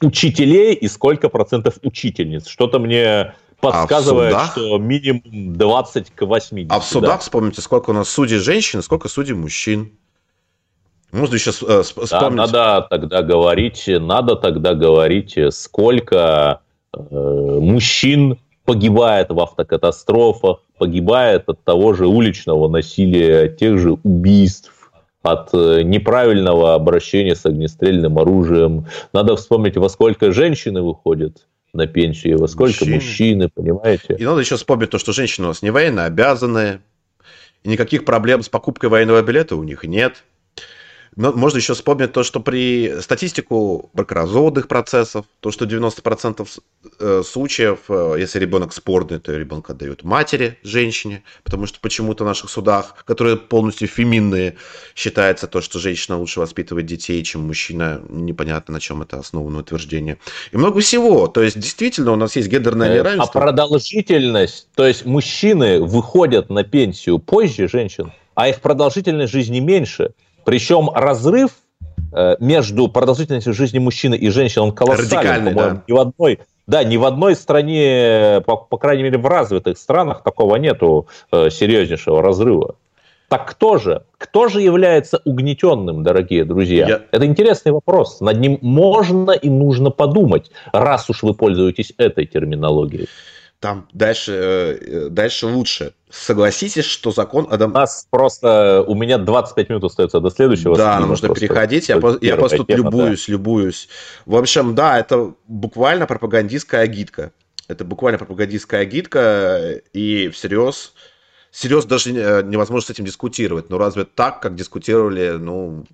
[0.02, 2.46] учителей и сколько процентов учительниц?
[2.46, 6.70] Что-то мне подсказывает, а что минимум 20 к 80.
[6.70, 7.18] А в судах, да.
[7.18, 9.92] вспомните, сколько у нас судей женщин, сколько судей мужчин.
[11.16, 12.11] Можно еще э, вспомнить.
[12.11, 16.61] Да, надо тогда говорить, надо тогда говорить, сколько
[16.92, 24.72] э, мужчин погибает в автокатастрофах, погибает от того же уличного насилия, тех же убийств,
[25.22, 28.87] от э, неправильного обращения с огнестрельным оружием.
[29.12, 34.16] Надо вспомнить, во сколько женщины выходят на пенсию, во сколько мужчины, мужчины понимаете?
[34.18, 36.81] И надо еще вспомнить то, что женщины у нас не военно обязанные,
[37.62, 40.22] и никаких проблем с покупкой военного билета у них нет.
[41.16, 46.46] Но можно еще вспомнить то, что при статистику бракоразводных процессов, то, что 90%
[47.00, 52.26] э, случаев, э, если ребенок спорный, то ребенка отдают матери, женщине, потому что почему-то в
[52.26, 54.57] наших судах, которые полностью феминные,
[54.94, 58.02] считается то, что женщина лучше воспитывает детей, чем мужчина.
[58.11, 60.18] Непонятно, на чем это основано утверждение.
[60.52, 61.29] И много всего.
[61.29, 63.40] То есть, действительно, у нас есть гендерное э, неравенство.
[63.40, 70.11] А продолжительность, то есть мужчины выходят на пенсию позже женщин, а их продолжительность жизни меньше–
[70.46, 71.50] причем разрыв
[72.12, 75.82] э, между продолжительностью жизни мужчины и женщины, он колоссальный, по-моему, да.
[75.87, 80.24] ни в одной да, ни в одной стране, по, по крайней мере, в развитых странах
[80.24, 82.74] такого нету э, серьезнейшего разрыва.
[83.28, 84.02] Так кто же?
[84.18, 86.88] Кто же является угнетенным, дорогие друзья?
[86.88, 87.00] Я...
[87.11, 88.20] Это интересный вопрос.
[88.20, 93.09] Над ним можно и нужно подумать, раз уж вы пользуетесь этой терминологией
[93.66, 94.33] там дальше,
[94.81, 95.92] э, дальше лучше.
[96.09, 97.72] Согласитесь, что закон Адам...
[97.72, 100.76] У нас просто, у меня 25 минут остается до следующего.
[100.76, 103.33] Да, нам нужно переходить, я, я просто тут тема, любуюсь, да.
[103.33, 103.88] любуюсь.
[104.24, 107.33] В общем, да, это буквально пропагандистская агитка.
[107.66, 110.94] Это буквально пропагандистская агитка, и всерьез,
[111.50, 113.68] всерьез даже невозможно с этим дискутировать.
[113.68, 115.87] Ну, разве так, как дискутировали, ну,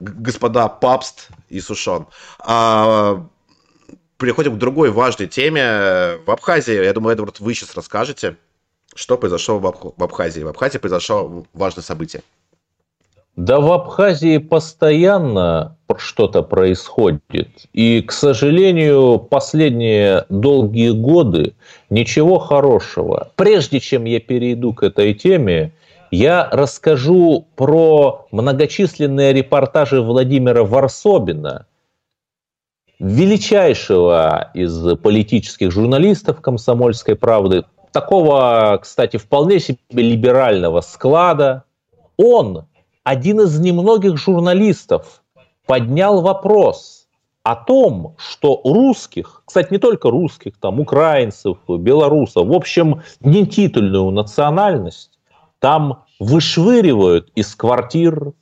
[0.00, 2.08] господа Папст и Сушон.
[2.40, 3.24] А,
[4.18, 6.18] переходим к другой важной теме.
[6.26, 8.36] В Абхазии, я думаю, Эдвард, вы сейчас расскажете,
[8.94, 10.40] что произошло в Абхазии.
[10.40, 12.22] В Абхазии произошло важное событие.
[13.36, 17.48] Да в Абхазии постоянно что-то происходит.
[17.72, 21.54] И, к сожалению, последние долгие годы
[21.88, 23.30] ничего хорошего.
[23.36, 25.72] Прежде чем я перейду к этой теме,
[26.10, 31.66] я расскажу про многочисленные репортажи Владимира Варсобина–
[32.98, 41.64] величайшего из политических журналистов «Комсомольской правды», такого, кстати, вполне себе либерального склада,
[42.16, 42.66] он,
[43.04, 45.22] один из немногих журналистов,
[45.66, 47.06] поднял вопрос
[47.42, 54.10] о том, что русских, кстати, не только русских, там, украинцев, белорусов, в общем, не титульную
[54.10, 55.18] национальность,
[55.60, 58.32] там вышвыривают из квартир,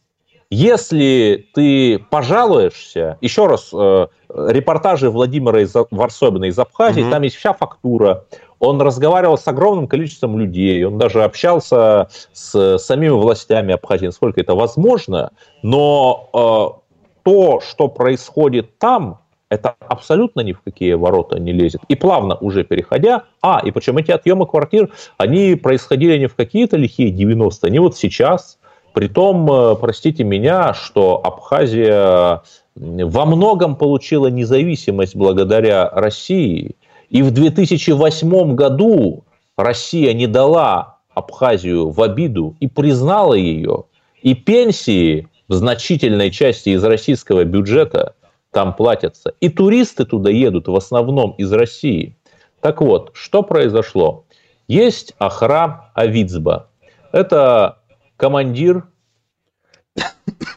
[0.51, 7.11] если ты пожалуешься, еще раз, э, репортажи Владимира из Варсобина из Абхазии, угу.
[7.11, 8.25] там есть вся фактура.
[8.59, 14.55] Он разговаривал с огромным количеством людей, он даже общался с самими властями Абхазии, насколько это
[14.55, 15.33] возможно.
[15.63, 21.81] Но э, то, что происходит там, это абсолютно ни в какие ворота не лезет.
[21.89, 26.77] И плавно уже переходя, а, и причем эти отъемы квартир, они происходили не в какие-то
[26.77, 28.59] лихие 90-е, они вот сейчас–
[28.97, 32.41] Притом, э, простите меня, что Абхазия
[32.75, 36.77] во многом получила независимость благодаря России.
[37.11, 39.25] И в 2008 году
[39.59, 43.85] Россия не дала Абхазию в обиду и признала ее.
[44.23, 48.15] И пенсии в значительной части из российского бюджета
[48.51, 49.35] там платятся.
[49.41, 52.17] И туристы туда едут в основном из России.
[52.63, 54.25] Так вот, что произошло?
[54.69, 56.71] Есть Ахра Авицба.
[57.13, 57.77] Это
[58.17, 58.89] командир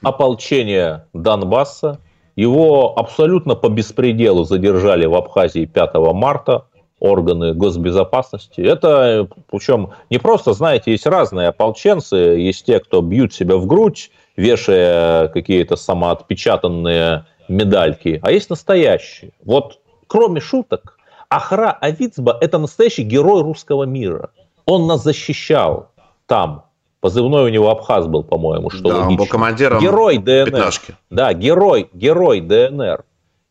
[0.01, 1.99] ополчения Донбасса.
[2.35, 6.65] Его абсолютно по беспределу задержали в Абхазии 5 марта
[6.99, 8.61] органы госбезопасности.
[8.61, 14.11] Это, причем, не просто, знаете, есть разные ополченцы, есть те, кто бьют себя в грудь,
[14.35, 19.31] вешая какие-то самоотпечатанные медальки, а есть настоящие.
[19.43, 20.97] Вот, кроме шуток,
[21.29, 24.31] Ахра Авицба– это настоящий герой русского мира–
[24.69, 25.89] Он нас защищал
[26.27, 26.68] там.
[27.01, 30.51] Позывной у него Абхаз был, по-моему, что Да, он был командиром Герой ДНР.
[30.51, 30.95] пятнашки.
[31.09, 33.05] Да, герой, герой ДНР.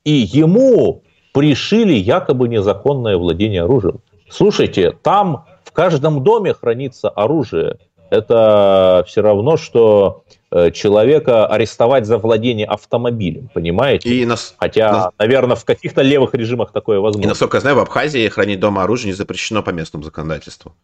[0.05, 1.03] И ему
[1.33, 4.01] пришили якобы незаконное владение оружием.
[4.31, 7.79] Слушайте, там в каждом доме хранится оружие.
[8.11, 14.09] Это все равно, что э, человека арестовать за владение автомобилем, понимаете?
[14.09, 17.29] И, нас- Хотя, нас- наверное, в каких-то левых режимах такое и, возможно.
[17.29, 20.75] насколько я знаю, в Абхазии хранить дома оружие не запрещено по местному законодательству.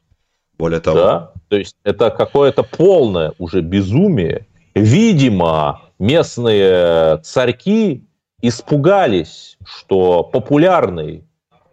[0.59, 4.47] Более того, Да, то есть это какое-то полное уже безумие.
[4.75, 8.05] Видимо, местные царьки
[8.43, 11.25] испугались, что популярный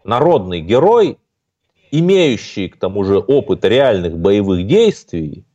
[0.03, 1.17] народный герой,
[1.91, 5.45] имеющий к тому же опыт реальных боевых действий,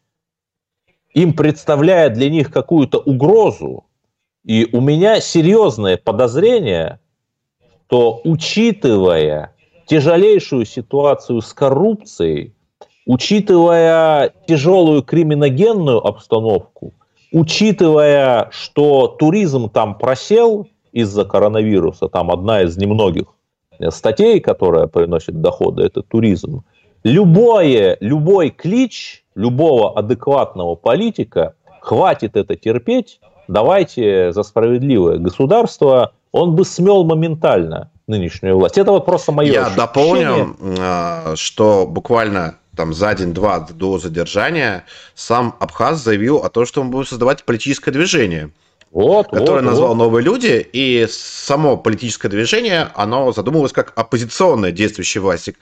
[1.14, 3.86] им представляет для них какую-то угрозу.
[4.44, 7.00] И у меня серьезное подозрение,
[7.88, 9.54] что учитывая
[9.86, 12.55] тяжелейшую ситуацию с коррупцией,
[13.06, 16.92] учитывая тяжелую криминогенную обстановку,
[17.32, 23.26] учитывая, что туризм там просел из-за коронавируса, там одна из немногих
[23.90, 26.64] статей, которая приносит доходы, это туризм.
[27.04, 36.64] Любое, любой клич любого адекватного политика, хватит это терпеть, давайте за справедливое государство, он бы
[36.64, 38.78] смел моментально нынешнюю власть.
[38.78, 39.86] Это вот просто мое Я ощущение.
[39.86, 46.80] дополню, а, что буквально там за день-два до задержания сам Абхаз заявил о том, что
[46.80, 48.50] он будет создавать политическое движение,
[48.92, 49.96] Вот, которое вот, назвал вот.
[49.96, 55.56] «Новые люди», и само политическое движение, оно задумывалось как оппозиционное действующей власти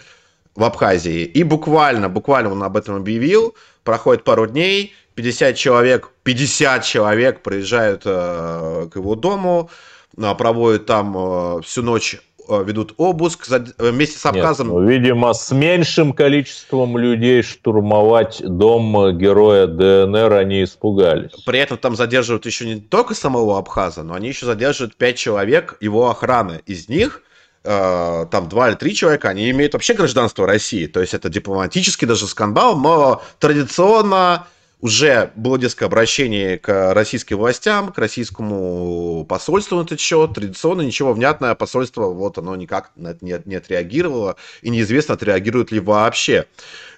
[0.54, 1.24] в Абхазии.
[1.24, 3.54] И буквально, буквально он об этом объявил,
[3.84, 9.70] проходит пару дней, 50 человек, 50 человек приезжают э, к его дому,
[10.16, 12.16] э, проводят там э, всю ночь,
[12.48, 14.68] ведут обыск э, вместе с Нет, Абхазом.
[14.68, 21.32] ну, видимо, с меньшим количеством людей штурмовать дом э, героя ДНР они испугались.
[21.44, 25.76] При этом там задерживают еще не только самого Абхаза, но они еще задерживают 5 человек
[25.80, 26.62] его охраны.
[26.66, 27.22] Из них
[27.64, 30.86] э, там два или три человека, они имеют вообще гражданство России.
[30.86, 34.46] То есть это дипломатический даже скандал, но традиционно
[34.84, 40.34] уже было несколько обращений к российским властям, к российскому посольству на этот счет.
[40.34, 45.72] Традиционно ничего внятное посольство, вот оно никак на это не, не отреагировало, и неизвестно, отреагирует
[45.72, 46.46] ли вообще.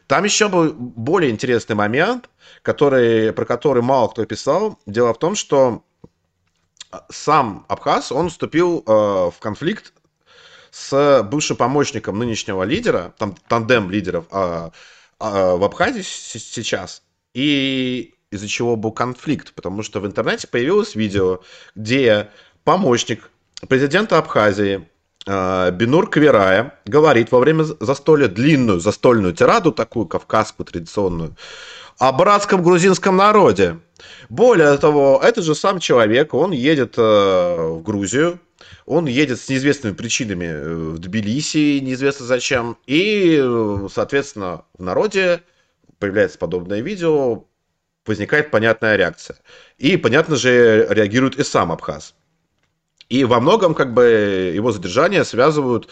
[0.09, 2.29] Там еще был более интересный момент,
[2.63, 4.81] который, про который мало кто писал.
[4.87, 5.85] Дело в том, что
[7.09, 9.93] сам Абхаз, он вступил э, в конфликт
[10.73, 14.71] с бывшим помощником нынешнего лидера, там тандем лидеров э,
[15.21, 17.05] э, в Абхазии сейчас,
[17.37, 21.41] и из-за чего был конфликт, потому что в интернете появилось видео,
[21.75, 22.31] где
[22.65, 23.31] помощник
[23.69, 24.89] президента Абхазии
[25.27, 31.37] э, Бинур Квирая говорит во время застолья длинную застольную тираду, такую кавказскую традиционную,
[31.99, 33.81] о братском грузинском народе.
[34.31, 38.41] Более того, этот же сам человек, он едет э, в Грузию,
[38.87, 43.45] он едет с неизвестными причинами э, в Тбилиси, неизвестно зачем, и,
[43.93, 45.43] соответственно, в народе
[45.99, 47.45] появляется подобное видео,
[48.07, 49.37] возникает понятная реакция.
[49.79, 52.15] И, понятно же, реагирует и сам Абхаз.
[53.09, 55.89] И во многом как бы его задержание связывают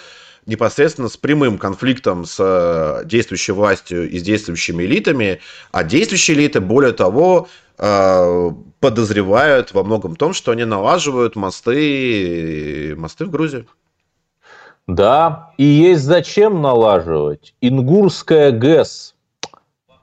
[0.47, 5.41] непосредственно с прямым конфликтом с э, действующей властью и с действующими элитами,
[5.73, 7.49] а действующие элиты, более того,
[7.79, 8.51] э,
[8.81, 13.67] подозревают во многом том, что они налаживают мосты, мосты в Грузии.
[14.87, 17.55] Да, и есть зачем налаживать.
[17.63, 19.14] Ингурская ГЭС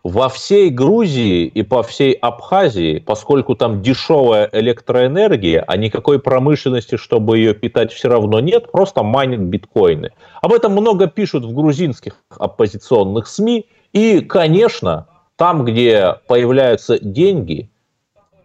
[0.04, 7.38] во всей Грузии и по всей Абхазии, поскольку там дешевая электроэнергия, а никакой промышленности, чтобы
[7.38, 10.12] ее питать, все равно нет, просто майнят биткоины.
[10.41, 13.68] Об этом много пишут в грузинских оппозиционных СМИ.
[13.93, 17.70] И, конечно, там, где появляются деньги,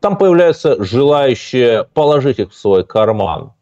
[0.01, 3.53] там появляются желающие положить их в свой карман.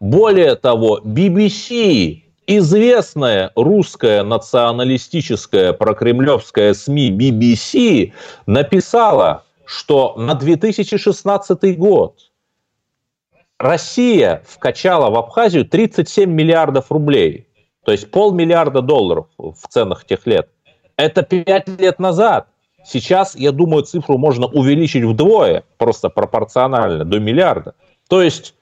[0.00, 8.12] Более того, BBC, известная русская националистическая прокремлевская СМИ BBC,
[8.46, 12.30] написала, что на 2016 год
[13.58, 17.48] Россия вкачала в Абхазию 37 миллиардов рублей,
[17.84, 20.48] то есть полмиллиарда долларов в ценах тех лет.
[20.96, 22.48] Это 5 лет назад.
[22.84, 27.74] Сейчас, я думаю, цифру можно увеличить вдвое, просто пропорционально, до миллиарда.
[28.08, 28.54] То есть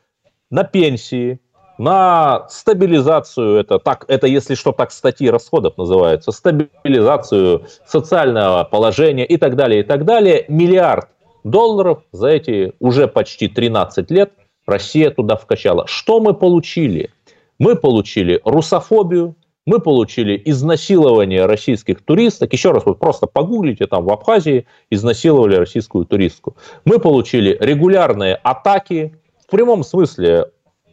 [0.50, 1.40] на пенсии,
[1.82, 9.36] на стабилизацию, это, так, это если что, так статьи расходов называются, стабилизацию социального положения и
[9.36, 11.08] так далее, и так далее, миллиард
[11.42, 14.32] долларов за эти уже почти 13 лет
[14.64, 15.88] Россия туда вкачала.
[15.88, 17.10] Что мы получили?
[17.58, 19.34] Мы получили русофобию,
[19.66, 22.52] мы получили изнасилование российских туристок.
[22.52, 26.56] Еще раз, вот просто погуглите, там в Абхазии изнасиловали российскую туристку.
[26.84, 30.46] Мы получили регулярные атаки, в прямом смысле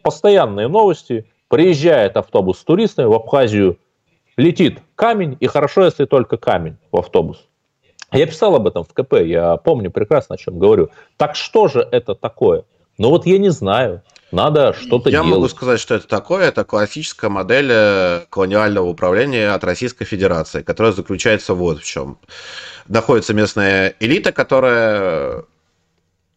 [0.09, 1.27] постоянные новости.
[1.49, 3.77] Приезжает автобус с туристами в Абхазию,
[4.37, 7.47] летит камень, и хорошо, если только камень в автобус.
[8.11, 10.89] Я писал об этом в КП, я помню прекрасно, о чем говорю.
[11.17, 12.63] Так что же это такое?
[12.97, 14.01] Ну вот я не знаю.
[14.31, 15.29] Надо что-то Я делать.
[15.31, 16.47] могу сказать, что это такое.
[16.47, 22.17] Это классическая модель э, колониального управления от Российской Федерации, которая заключается вот в чем.
[22.87, 25.45] Находится местная элита, которая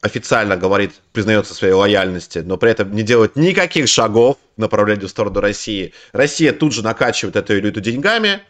[0.02, 5.08] официально говорит, признается своей лояльности, но при этом не делает никаких шагов в направлении в
[5.08, 5.94] сторону России.
[6.12, 8.40] Россия тут же накачивает эту элиту деньгами.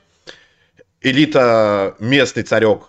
[1.03, 2.85] Элита, местный царек.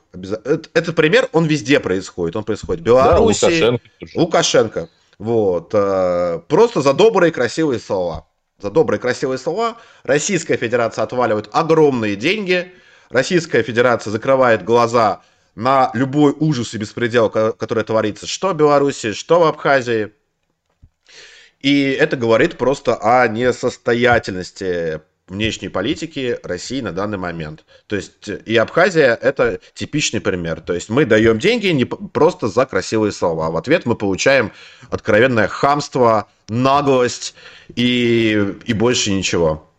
[0.74, 2.36] Этот пример, он везде происходит.
[2.36, 3.90] Он происходит в Беларуси, да, Лукашенко.
[4.16, 4.90] Лукашенко.
[5.18, 5.72] Вот.
[5.74, 8.28] Э, просто за добрые красивые слова.
[8.62, 12.72] За добрые красивые слова Российская Федерация отваливает огромные деньги.
[13.10, 15.22] Российская Федерация закрывает глаза
[15.56, 20.12] на любой ужас и беспредел, который творится что в Беларуси, что в Абхазии.
[21.60, 27.64] И это говорит просто о несостоятельности внешней политики России на данный момент.
[27.88, 30.60] То есть и Абхазия это типичный пример.
[30.62, 34.52] То есть мы даем деньги не просто за красивые слова, а в ответ мы получаем
[34.90, 37.36] откровенное хамство, наглость
[37.76, 39.70] и, и больше ничего.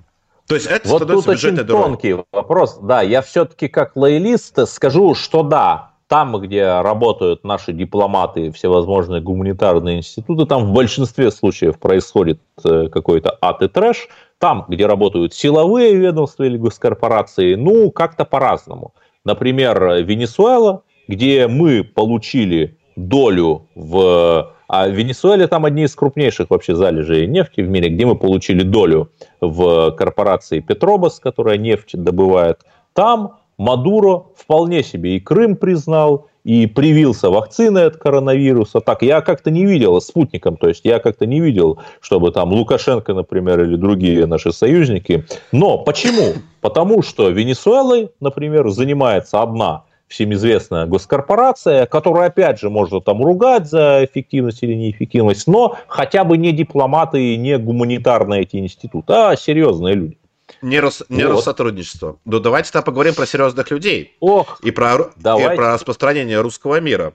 [0.47, 2.78] То есть это вот тут очень тонкий вопрос.
[2.82, 9.99] Да, я все-таки как лоялист скажу, что да, там, где работают наши дипломаты, всевозможные гуманитарные
[9.99, 14.09] институты, там в большинстве случаев происходит э, какой-то ад и трэш.
[14.38, 18.92] Там, где работают силовые ведомства или госкорпорации, ну, как-то по-разному.
[19.24, 24.51] Например, Венесуэла, где мы получили долю в...
[24.66, 28.62] А в Венесуэле там одни из крупнейших вообще залежей нефти в мире, где мы получили
[28.62, 32.61] долю в корпорации Петробас, которая нефть добывает.
[32.95, 38.80] Там Мадуро вполне себе и Крым признал, и привился вакциной от коронавируса.
[38.80, 43.14] Так, я как-то не видел спутником, то есть я как-то не видел, чтобы там Лукашенко,
[43.14, 45.24] например, или другие наши союзники.
[45.53, 46.34] Но почему?
[46.61, 53.66] Потому что Венесуэлой, например, занимается одна всем известная госкорпорация, которая, опять же, можно там ругать
[53.68, 59.36] за эффективность или неэффективность, но хотя бы не дипломаты и не гуманитарные эти институты, а
[59.36, 60.18] серьезные люди.
[60.62, 61.36] Не, Рос, не вот.
[61.36, 62.18] Россотрудничество.
[62.24, 64.14] Ну, давайте тогда поговорим про серьезных людей.
[64.20, 65.55] Ох, и про, давайте.
[65.55, 67.14] и про распространение русского мира.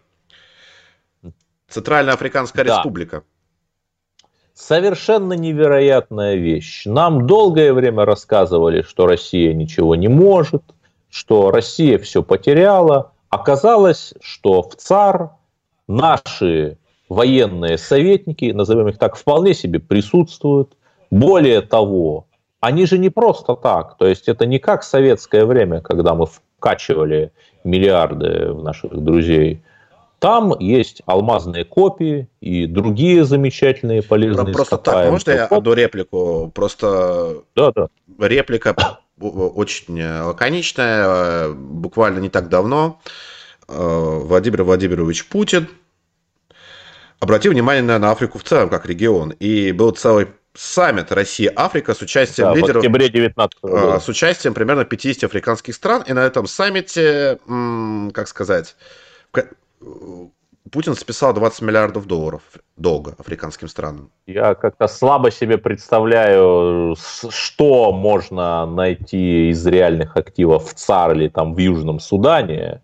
[1.68, 2.78] Центральная Африканская да.
[2.78, 3.24] Республика.
[4.54, 6.86] Совершенно невероятная вещь.
[6.86, 10.64] Нам долгое время рассказывали, что Россия ничего не может,
[11.10, 13.12] что Россия все потеряла.
[13.30, 15.32] Оказалось, что в ЦАР
[15.88, 16.78] наши
[17.10, 20.78] военные советники, назовем их так, вполне себе присутствуют.
[21.12, 22.28] Более того,
[22.60, 23.98] они же не просто так.
[23.98, 27.32] То есть это не как советское время, когда мы вкачивали
[27.64, 29.62] миллиарды в наших друзей.
[30.20, 36.52] Там есть алмазные копии и другие замечательные полезные Просто так, можно я одну реплику?
[36.54, 37.88] Просто да, да.
[38.20, 41.50] реплика очень лаконичная.
[41.54, 43.02] Буквально не так давно
[43.68, 45.70] э, Владимир Владимирович Путин
[47.20, 49.32] обратил внимание на Африку в целом, как регион.
[49.40, 52.76] И был целый саммит Россия-Африка с участием да, лидеров...
[52.76, 54.00] В октябре 19 а, года.
[54.00, 56.04] С участием примерно 50 африканских стран.
[56.08, 57.40] И на этом саммите,
[58.14, 58.76] как сказать,
[60.72, 62.42] Путин списал 20 миллиардов долларов
[62.78, 64.12] долга африканским странам.
[64.28, 66.96] Я как-то слабо себе представляю,
[67.30, 72.82] что можно найти из реальных активов в ЦАР или там в Южном Судане.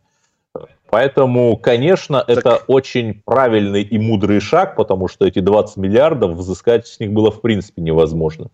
[0.89, 2.37] Поэтому, конечно, так...
[2.37, 7.31] это очень правильный и мудрый шаг, потому что эти 20 миллиардов взыскать с них было
[7.31, 8.49] в принципе невозможно.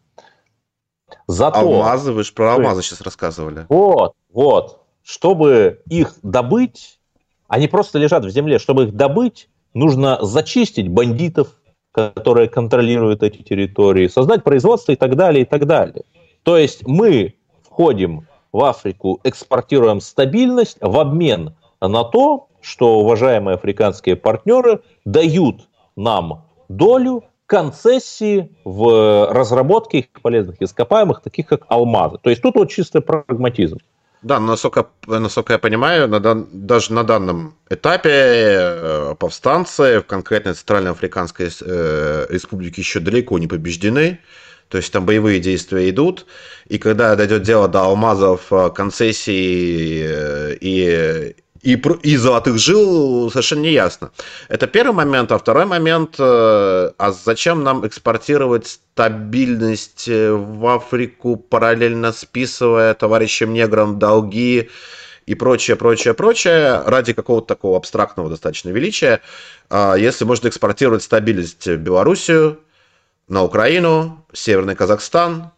[1.27, 1.59] Зато...
[1.59, 3.65] Алмазы, вы же про алмазы сейчас рассказывали.
[3.69, 4.81] Вот, вот.
[5.03, 7.00] Чтобы их добыть,
[7.51, 8.59] они просто лежат в земле.
[8.59, 11.49] Чтобы их добыть, нужно зачистить бандитов,
[11.91, 16.03] которые контролируют эти территории, создать производство и так далее, и так далее.
[16.43, 24.15] То есть мы входим в Африку, экспортируем стабильность в обмен на то, что уважаемые африканские
[24.15, 32.17] партнеры дают нам долю концессии в разработке их полезных ископаемых, таких как алмазы.
[32.23, 33.79] То есть тут вот чистый прагматизм.
[34.21, 40.53] Да, насколько, насколько я понимаю, на дан, даже на данном этапе э, повстанцы в конкретной
[40.53, 44.19] Центральноафриканской э, республике еще далеко не побеждены.
[44.69, 46.27] То есть там боевые действия идут,
[46.67, 50.05] и когда дойдет дело до алмазов, э, концессий
[50.61, 54.11] и и, и золотых жил совершенно не ясно.
[54.49, 55.31] Это первый момент.
[55.31, 63.53] А второй момент, э, а зачем нам экспортировать стабильность э, в Африку, параллельно списывая товарищам
[63.53, 64.69] неграм долги
[65.27, 69.21] и прочее, прочее, прочее, ради какого-то такого абстрактного достаточно величия,
[69.69, 72.59] а если можно экспортировать стабильность в Белоруссию,
[73.27, 75.51] на Украину, Северный Казахстан,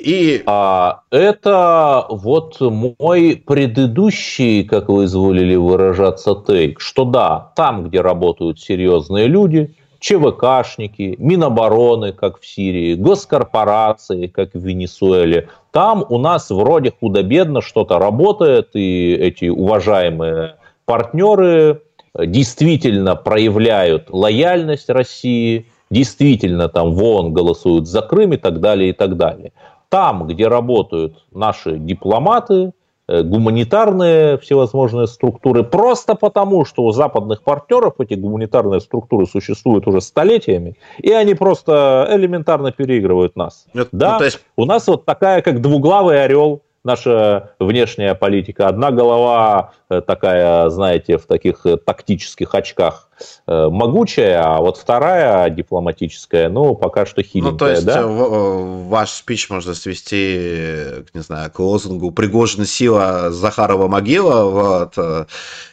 [0.00, 0.42] и...
[0.46, 8.60] А это вот мой предыдущий, как вы изволили выражаться, тейк, что да, там, где работают
[8.60, 16.92] серьезные люди, ЧВКшники, Минобороны, как в Сирии, госкорпорации, как в Венесуэле, там у нас вроде
[16.98, 21.82] худо-бедно что-то работает, и эти уважаемые партнеры
[22.14, 28.92] действительно проявляют лояльность России, действительно там в ООН голосуют за Крым и так далее, и
[28.92, 29.52] так далее
[29.90, 32.72] там, где работают наши дипломаты,
[33.08, 40.00] э, гуманитарные всевозможные структуры, просто потому, что у западных партнеров эти гуманитарные структуры существуют уже
[40.00, 43.66] столетиями, и они просто элементарно переигрывают нас.
[43.74, 44.40] Это, да, ну, есть...
[44.56, 48.68] у нас вот такая, как двуглавый орел, наша внешняя политика.
[48.68, 53.09] Одна голова э, такая, знаете, в таких э, тактических очках
[53.46, 57.52] могучая, а вот вторая дипломатическая, ну, пока что хиленькая.
[57.52, 58.06] Ну, то есть да?
[58.06, 64.44] ваш спич можно свести, не знаю, к лозунгу «Пригожина сила, Захарова могила».
[64.44, 65.26] Вот.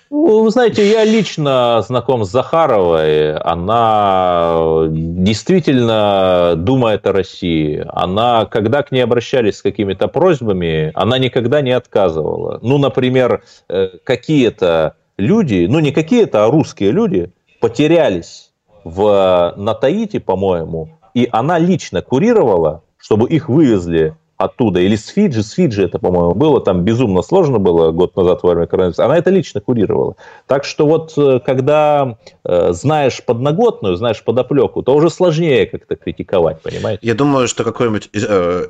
[0.09, 3.35] Ну, вы знаете, я лично знаком с Захаровой.
[3.37, 7.85] Она действительно думает о России.
[7.89, 12.59] Она, когда к ней обращались с какими-то просьбами, она никогда не отказывала.
[12.61, 17.31] Ну, например, э, какие-то люди, ну не какие-то, а русские люди
[17.67, 18.51] потерялись
[18.85, 25.43] в, на Таити, по-моему, и она лично курировала, чтобы их вывезли оттуда, или с Фиджи,
[25.43, 29.17] с Фиджи это, по-моему, было, там безумно сложно было год назад во время коронавируса, она
[29.17, 30.15] это лично курировала.
[30.45, 36.61] Так что вот, э, когда э, знаешь подноготную, знаешь подоплеку, то уже сложнее как-то критиковать,
[36.61, 36.99] понимаете?
[37.05, 38.67] Я думаю, что какой-нибудь э,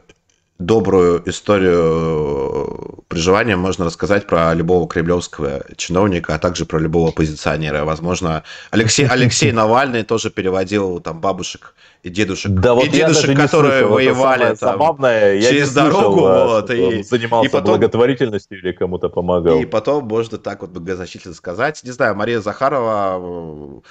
[0.60, 7.86] добрую историю приживания можно рассказать про любого кремлевского чиновника, а также про любого оппозиционера.
[7.86, 13.80] Возможно, Алексей, Алексей Навальный тоже переводил там бабушек и дедушек, да, вот и дедушек, которые
[13.80, 16.20] слышал, воевали там, забавное, через дорогу.
[16.20, 19.60] Слышал, вот, и, занимался и потом, благотворительностью или кому-то помогал.
[19.60, 21.84] И потом можно так вот многозначительно сказать.
[21.84, 23.82] Не знаю, Мария Захарова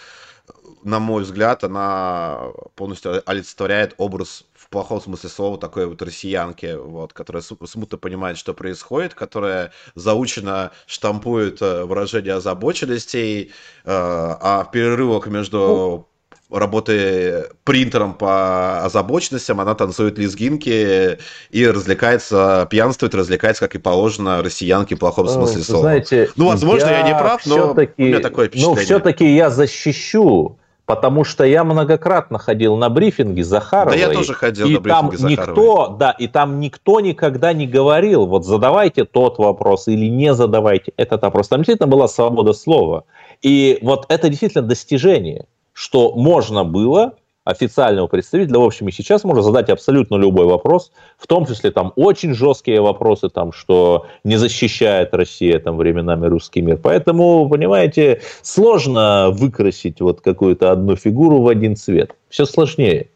[0.83, 2.39] на мой взгляд, она
[2.77, 8.53] полностью олицетворяет образ в плохом смысле слова такой вот россиянки, вот, которая смутно понимает, что
[8.53, 13.49] происходит, которая заучено штампует э, выражение озабоченностей, э,
[13.85, 16.09] а в перерывах между
[16.51, 21.19] работы принтером по озабоченностям, она танцует лезгинки
[21.51, 25.83] и развлекается, пьянствует, развлекается, как и положено, россиянке в плохом смысле слова.
[25.83, 28.77] Знаете, ну, возможно, я, я не прав, но у меня такое ну, впечатление.
[28.77, 33.99] Ну, все-таки я защищу Потому что я многократно ходил на брифинги Захаровой.
[33.99, 37.67] Да я тоже ходил и на брифинги там никто, Да, и там никто никогда не
[37.67, 41.49] говорил, вот задавайте тот вопрос или не задавайте этот вопрос.
[41.49, 43.05] Там действительно была свобода слова.
[43.43, 47.15] И вот это действительно достижение, что можно было
[47.47, 51.93] официального представителя, в общем, и сейчас можно задать абсолютно любой вопрос, в том числе там
[51.95, 56.79] очень жесткие вопросы, там, что не защищает Россия там временами русский мир.
[56.83, 62.17] Поэтому, понимаете, сложно выкрасить вот какую-то одну фигуру в один цвет.
[62.29, 63.11] Все сложнее.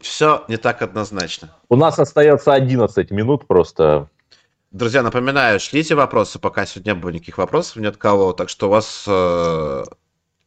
[0.00, 1.50] Все не так однозначно.
[1.68, 4.08] У нас остается 11 минут просто.
[4.70, 8.68] Друзья, напоминаю, шлите вопросы, пока сегодня не было никаких вопросов ни от кого, так что
[8.68, 9.84] у вас э,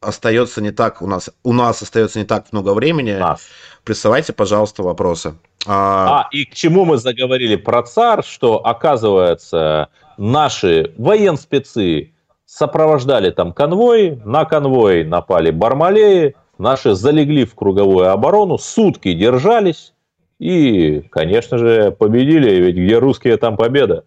[0.02, 3.14] остается не так, у нас, у нас остается не так много времени.
[3.14, 3.42] Нас.
[3.84, 5.36] Присылайте, пожалуйста, вопросы.
[5.66, 6.22] А...
[6.22, 12.14] а, и к чему мы заговорили про ЦАР, что, оказывается, наши военспецы
[12.46, 19.94] сопровождали там конвой, на конвой напали Бармалеи, наши залегли в круговую оборону, сутки держались
[20.40, 24.06] и, конечно же, победили, ведь где русские, там победа.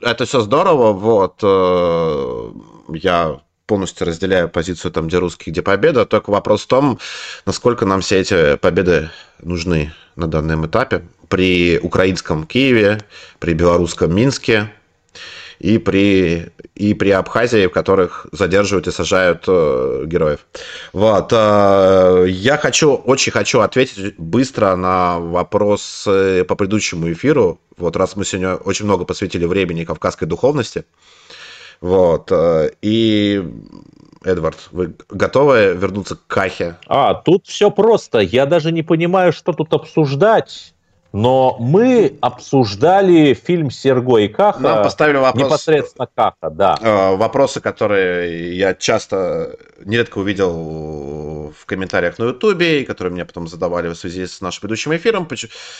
[0.00, 2.50] Это все здорово, вот, э,
[2.94, 6.04] я полностью разделяю позицию там, где русские, где победа.
[6.04, 6.98] Только вопрос в том,
[7.46, 9.10] насколько нам все эти победы
[9.40, 11.02] нужны на данном этапе.
[11.28, 12.98] При украинском Киеве,
[13.38, 14.72] при белорусском Минске
[15.60, 20.40] и при, и при Абхазии, в которых задерживают и сажают э, героев.
[20.92, 21.32] Вот.
[21.32, 26.08] Э, я хочу, очень хочу ответить быстро на вопрос
[26.48, 27.60] по предыдущему эфиру.
[27.76, 30.84] Вот раз мы сегодня очень много посвятили времени кавказской духовности,
[31.80, 32.30] вот.
[32.30, 33.42] Э, и,
[34.24, 36.76] Эдвард, вы готовы вернуться к Кахе?
[36.86, 38.18] А, тут все просто.
[38.18, 40.74] Я даже не понимаю, что тут обсуждать.
[41.12, 44.60] Но мы обсуждали фильм Серго и Каха.
[44.60, 46.78] Нам поставили вопрос, непосредственно Каха, да.
[46.80, 53.48] Э, вопросы, которые я часто, нередко увидел в комментариях на Ютубе, и которые мне потом
[53.48, 55.28] задавали в связи с нашим предыдущим эфиром,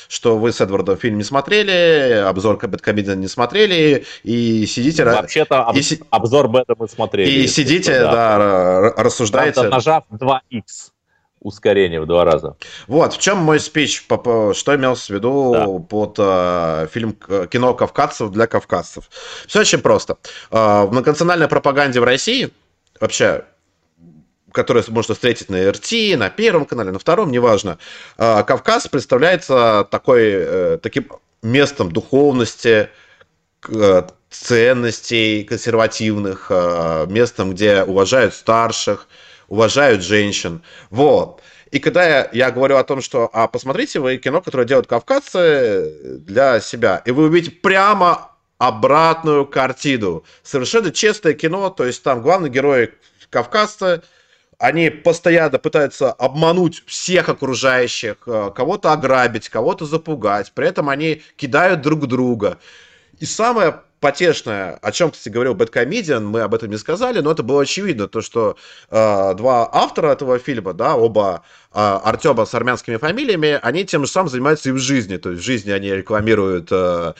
[0.08, 5.04] что вы с Эдвардом фильм не смотрели, обзор Бэткомедиан не смотрели, и сидите...
[5.04, 7.30] Вообще-то об, и, обзор Бэта мы смотрели.
[7.30, 9.60] И сидите, да, да рассуждаете...
[9.60, 10.40] Правда, нажав 2х
[11.40, 12.56] ускорение в два раза.
[12.86, 15.66] Вот, в чем мой спич, что имелось в виду да.
[15.88, 19.04] под э, фильм кино кавказцев для кавказцев.
[19.46, 20.16] Все очень просто.
[20.50, 22.50] Э, в многонациональной пропаганде в России,
[23.00, 23.44] вообще,
[24.52, 27.78] которую можно встретить на РТ, на Первом канале, на Втором, неважно,
[28.18, 31.08] э, Кавказ представляется такой, э, таким
[31.42, 32.90] местом духовности,
[33.68, 39.08] э, ценностей консервативных, э, местом, где уважают старших,
[39.50, 40.62] уважают женщин.
[40.88, 41.42] Вот.
[41.70, 46.18] И когда я, я говорю о том, что а посмотрите вы кино, которое делают кавказцы
[46.20, 50.24] для себя, и вы увидите прямо обратную картину.
[50.42, 52.94] Совершенно честное кино, то есть там главный герой
[53.30, 54.02] кавказцы,
[54.58, 61.80] они постоянно пытаются обмануть всех окружающих, э, кого-то ограбить, кого-то запугать, при этом они кидают
[61.80, 62.58] друг друга.
[63.18, 67.42] И самое потешное, о чем, кстати, говорил Бэткомедиан, мы об этом не сказали, но это
[67.42, 68.56] было очевидно, то, что
[68.90, 71.42] э, два автора этого фильма, да, оба
[71.72, 75.42] э, Артема с армянскими фамилиями, они тем же самым занимаются и в жизни, то есть
[75.42, 77.12] в жизни они рекламируют э,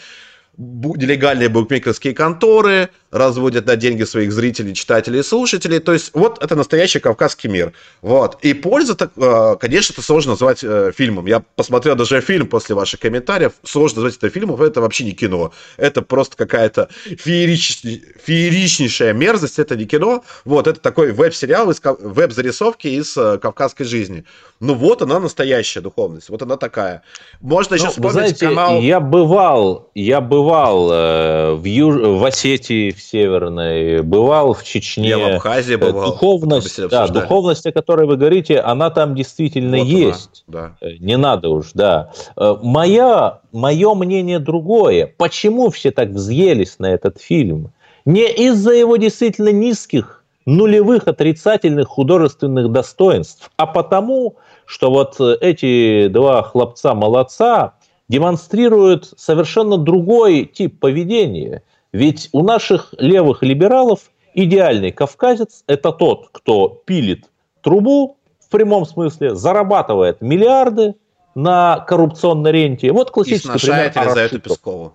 [0.57, 5.79] нелегальные букмекерские конторы, разводят на деньги своих зрителей, читателей и слушателей.
[5.81, 7.73] То есть вот это настоящий кавказский мир.
[8.03, 8.39] Вот.
[8.43, 11.27] И польза, э, конечно, это сложно назвать э, фильмом.
[11.27, 13.53] Я посмотрел даже фильм после ваших комментариев.
[13.65, 15.53] Сложно назвать это фильмом, это вообще не кино.
[15.77, 17.83] Это просто какая-то феерич...
[18.25, 20.25] фееричнейшая мерзость, это не кино.
[20.45, 21.81] Вот, это такой веб-сериал, из...
[21.83, 24.25] веб-зарисовки из э, кавказской жизни.
[24.61, 27.03] Ну вот она настоящая духовность, вот она такая.
[27.41, 28.81] Можно еще ну, вспомнить знаете, канал...
[28.81, 31.97] Я бывал, я бывал э, в, Юж...
[31.97, 35.09] в Осетии, в Северной, бывал в Чечне.
[35.09, 36.13] Я в Абхазии бывал.
[36.13, 40.45] Духовность, да, духовность, о которой вы говорите, она там действительно вот есть.
[40.47, 40.87] Она, да.
[40.87, 42.13] Э, не надо уж, да.
[42.37, 45.13] Э, моя, мое мнение другое.
[45.17, 47.73] Почему все так взъелись на этот фильм?
[48.05, 56.43] Не из-за его действительно низких нулевых отрицательных художественных достоинств, а потому, что вот эти два
[56.43, 57.75] хлопца-молодца
[58.11, 61.63] демонстрируют совершенно другой тип поведения.
[61.93, 67.29] Ведь у наших левых либералов идеальный кавказец– это тот, кто пилит
[67.63, 70.95] трубу в прямом смысле, зарабатывает миллиарды
[71.35, 72.93] на коррупционной ренте.
[72.93, 74.93] Вот классический И пример Елизавету Пескову.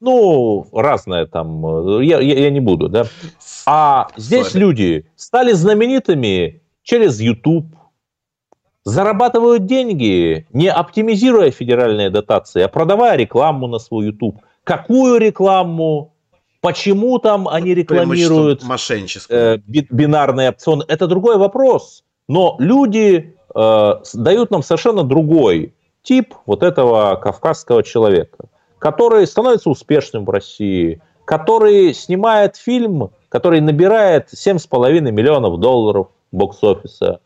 [0.00, 3.06] Ну, разное там, я, я, я не буду, да.
[3.66, 4.58] А здесь Sorry.
[4.58, 7.66] люди стали знаменитыми через YouTube,
[8.84, 14.40] зарабатывают деньги, не оптимизируя федеральные дотации, а продавая рекламу на свой YouTube.
[14.62, 16.14] Какую рекламу?
[16.60, 18.62] Почему там они рекламируют
[19.28, 20.84] э, бинарные опционы?
[20.88, 22.02] Это другой вопрос.
[22.26, 28.46] Но люди э, дают нам совершенно другой тип вот этого кавказского человека,
[28.80, 37.20] который становится успешным в России, который снимает фильм, который набирает 7,5 миллионов долларов бокс-офиса.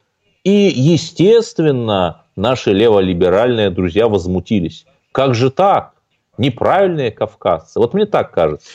[0.44, 4.84] И, естественно, наши леволиберальные друзья возмутились.
[5.12, 5.94] Как же так?
[6.36, 7.78] Неправильные кавказцы.
[7.78, 8.68] Вот мне так кажется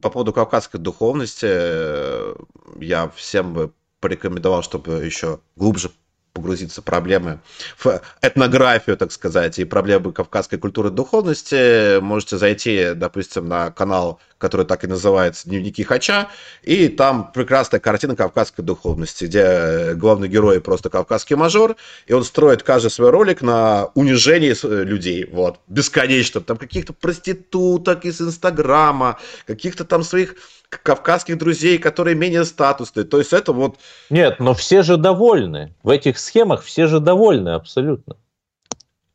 [0.00, 2.34] по поводу кавказской духовности э,
[2.80, 5.90] я всем бы порекомендовал, чтобы еще глубже
[6.32, 7.40] погрузиться в проблемы,
[7.78, 14.18] в этнографию, так сказать, и проблемы кавказской культуры и духовности, можете зайти, допустим, на канал,
[14.38, 16.28] который так и называется «Дневники Хача»,
[16.62, 21.76] и там прекрасная картина кавказской духовности, где главный герой просто кавказский мажор,
[22.06, 28.20] и он строит каждый свой ролик на унижении людей, вот, бесконечно, там каких-то проституток из
[28.20, 30.34] Инстаграма, каких-то там своих
[30.82, 33.04] кавказских друзей, которые менее статусные.
[33.04, 33.76] То есть это вот...
[34.10, 35.74] Нет, но все же довольны.
[35.82, 38.16] В этих схемах все же довольны абсолютно.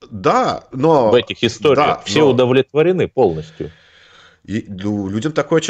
[0.10, 1.10] Да, но...
[1.10, 2.30] В этих историях да, все но...
[2.30, 3.72] удовлетворены полностью.
[4.47, 5.62] И, ну, людям такое,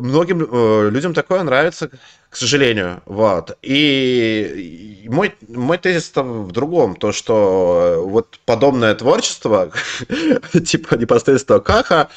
[0.00, 1.88] многим э, людям такое нравится,
[2.28, 3.56] к сожалению, вот.
[3.62, 9.70] И, и мой мой тезис там в другом, то что вот подобное творчество,
[10.66, 12.10] типа непосредственно Каха,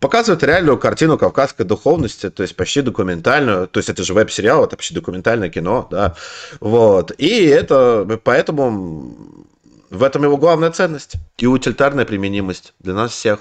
[0.00, 4.76] показывает реальную картину кавказской духовности, то есть почти документальную, то есть это же веб-сериал, это
[4.76, 6.14] почти документальное кино, да,
[6.60, 9.16] вот, и это, поэтому
[9.90, 11.14] в этом его главная ценность.
[11.38, 13.40] И утилитарная применимость для нас всех.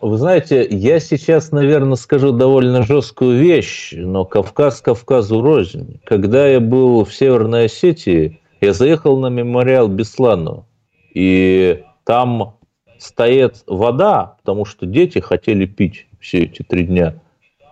[0.00, 6.00] Вы знаете, я сейчас, наверное, скажу довольно жесткую вещь, но Кавказ Кавказу рознь.
[6.04, 10.66] Когда я был в Северной Осетии, я заехал на мемориал Беслану,
[11.14, 12.56] и там
[13.02, 17.20] стоит вода, потому что дети хотели пить все эти три дня.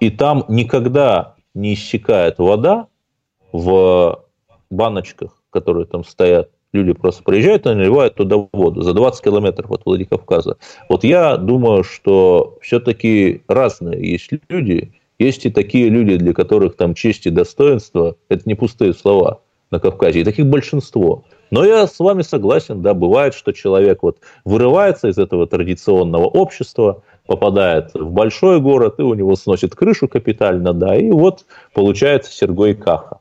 [0.00, 2.88] И там никогда не иссякает вода
[3.52, 4.24] в
[4.70, 6.50] баночках, которые там стоят.
[6.72, 10.56] Люди просто приезжают и наливают туда воду за 20 километров от Владикавказа.
[10.88, 14.92] Вот я думаю, что все-таки разные есть люди.
[15.18, 19.80] Есть и такие люди, для которых там честь и достоинство– это не пустые слова на
[19.80, 20.20] Кавказе.
[20.20, 21.24] И таких большинство.
[21.50, 27.02] Но я с вами согласен, да, бывает, что человек вот вырывается из этого традиционного общества,
[27.26, 31.44] попадает в большой город, и у него сносит крышу капитально, да, и вот
[31.74, 33.18] получается Сергей Каха.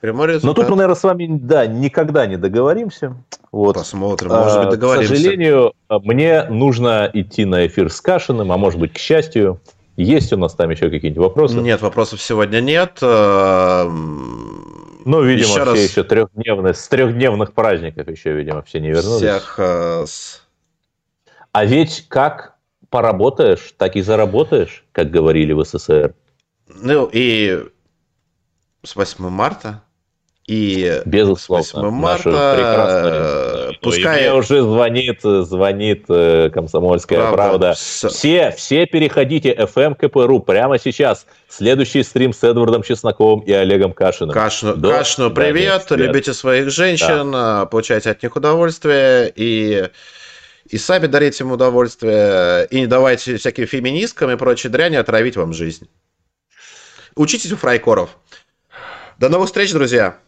[0.00, 3.16] Но тут мы, наверное, с вами, да, никогда не договоримся.
[3.50, 3.74] Вот.
[3.74, 5.12] Посмотрим, может быть, договоримся.
[5.12, 9.60] К сожалению, мне нужно идти на эфир с Кашиным, а может быть, к счастью,
[9.96, 11.56] есть у нас там еще какие-нибудь вопросы?
[11.56, 13.00] Нет, вопросов сегодня нет.
[15.08, 15.78] Ну, видимо, еще все раз...
[15.78, 19.16] еще трехдневные, с трехдневных праздников еще, видимо, все не вернулись.
[19.16, 20.04] Всех, э.
[21.52, 22.58] А ведь как
[22.90, 26.14] поработаешь, так и заработаешь, как говорили в СССР.
[26.66, 27.64] Ну, и
[28.82, 29.82] с 8 марта
[30.48, 34.22] и Безусловно, 8 марта, э, пускай...
[34.22, 37.36] мне уже звонит, звонит э, «Комсомольская правда».
[37.36, 37.74] правда.
[37.74, 41.26] Все, все переходите FM КПРУ прямо сейчас.
[41.50, 44.32] Следующий стрим с Эдвардом Чесноковым и Олегом Кашиным.
[44.32, 47.66] Кашину, До Кашину привет, любите своих женщин, да.
[47.66, 49.88] получайте от них удовольствие и
[50.70, 55.52] и сами дарите им удовольствие, и не давайте всяким феминисткам и прочей дряни отравить вам
[55.52, 55.88] жизнь.
[57.16, 58.16] Учитесь у фрайкоров.
[59.18, 60.18] До новых встреч, друзья!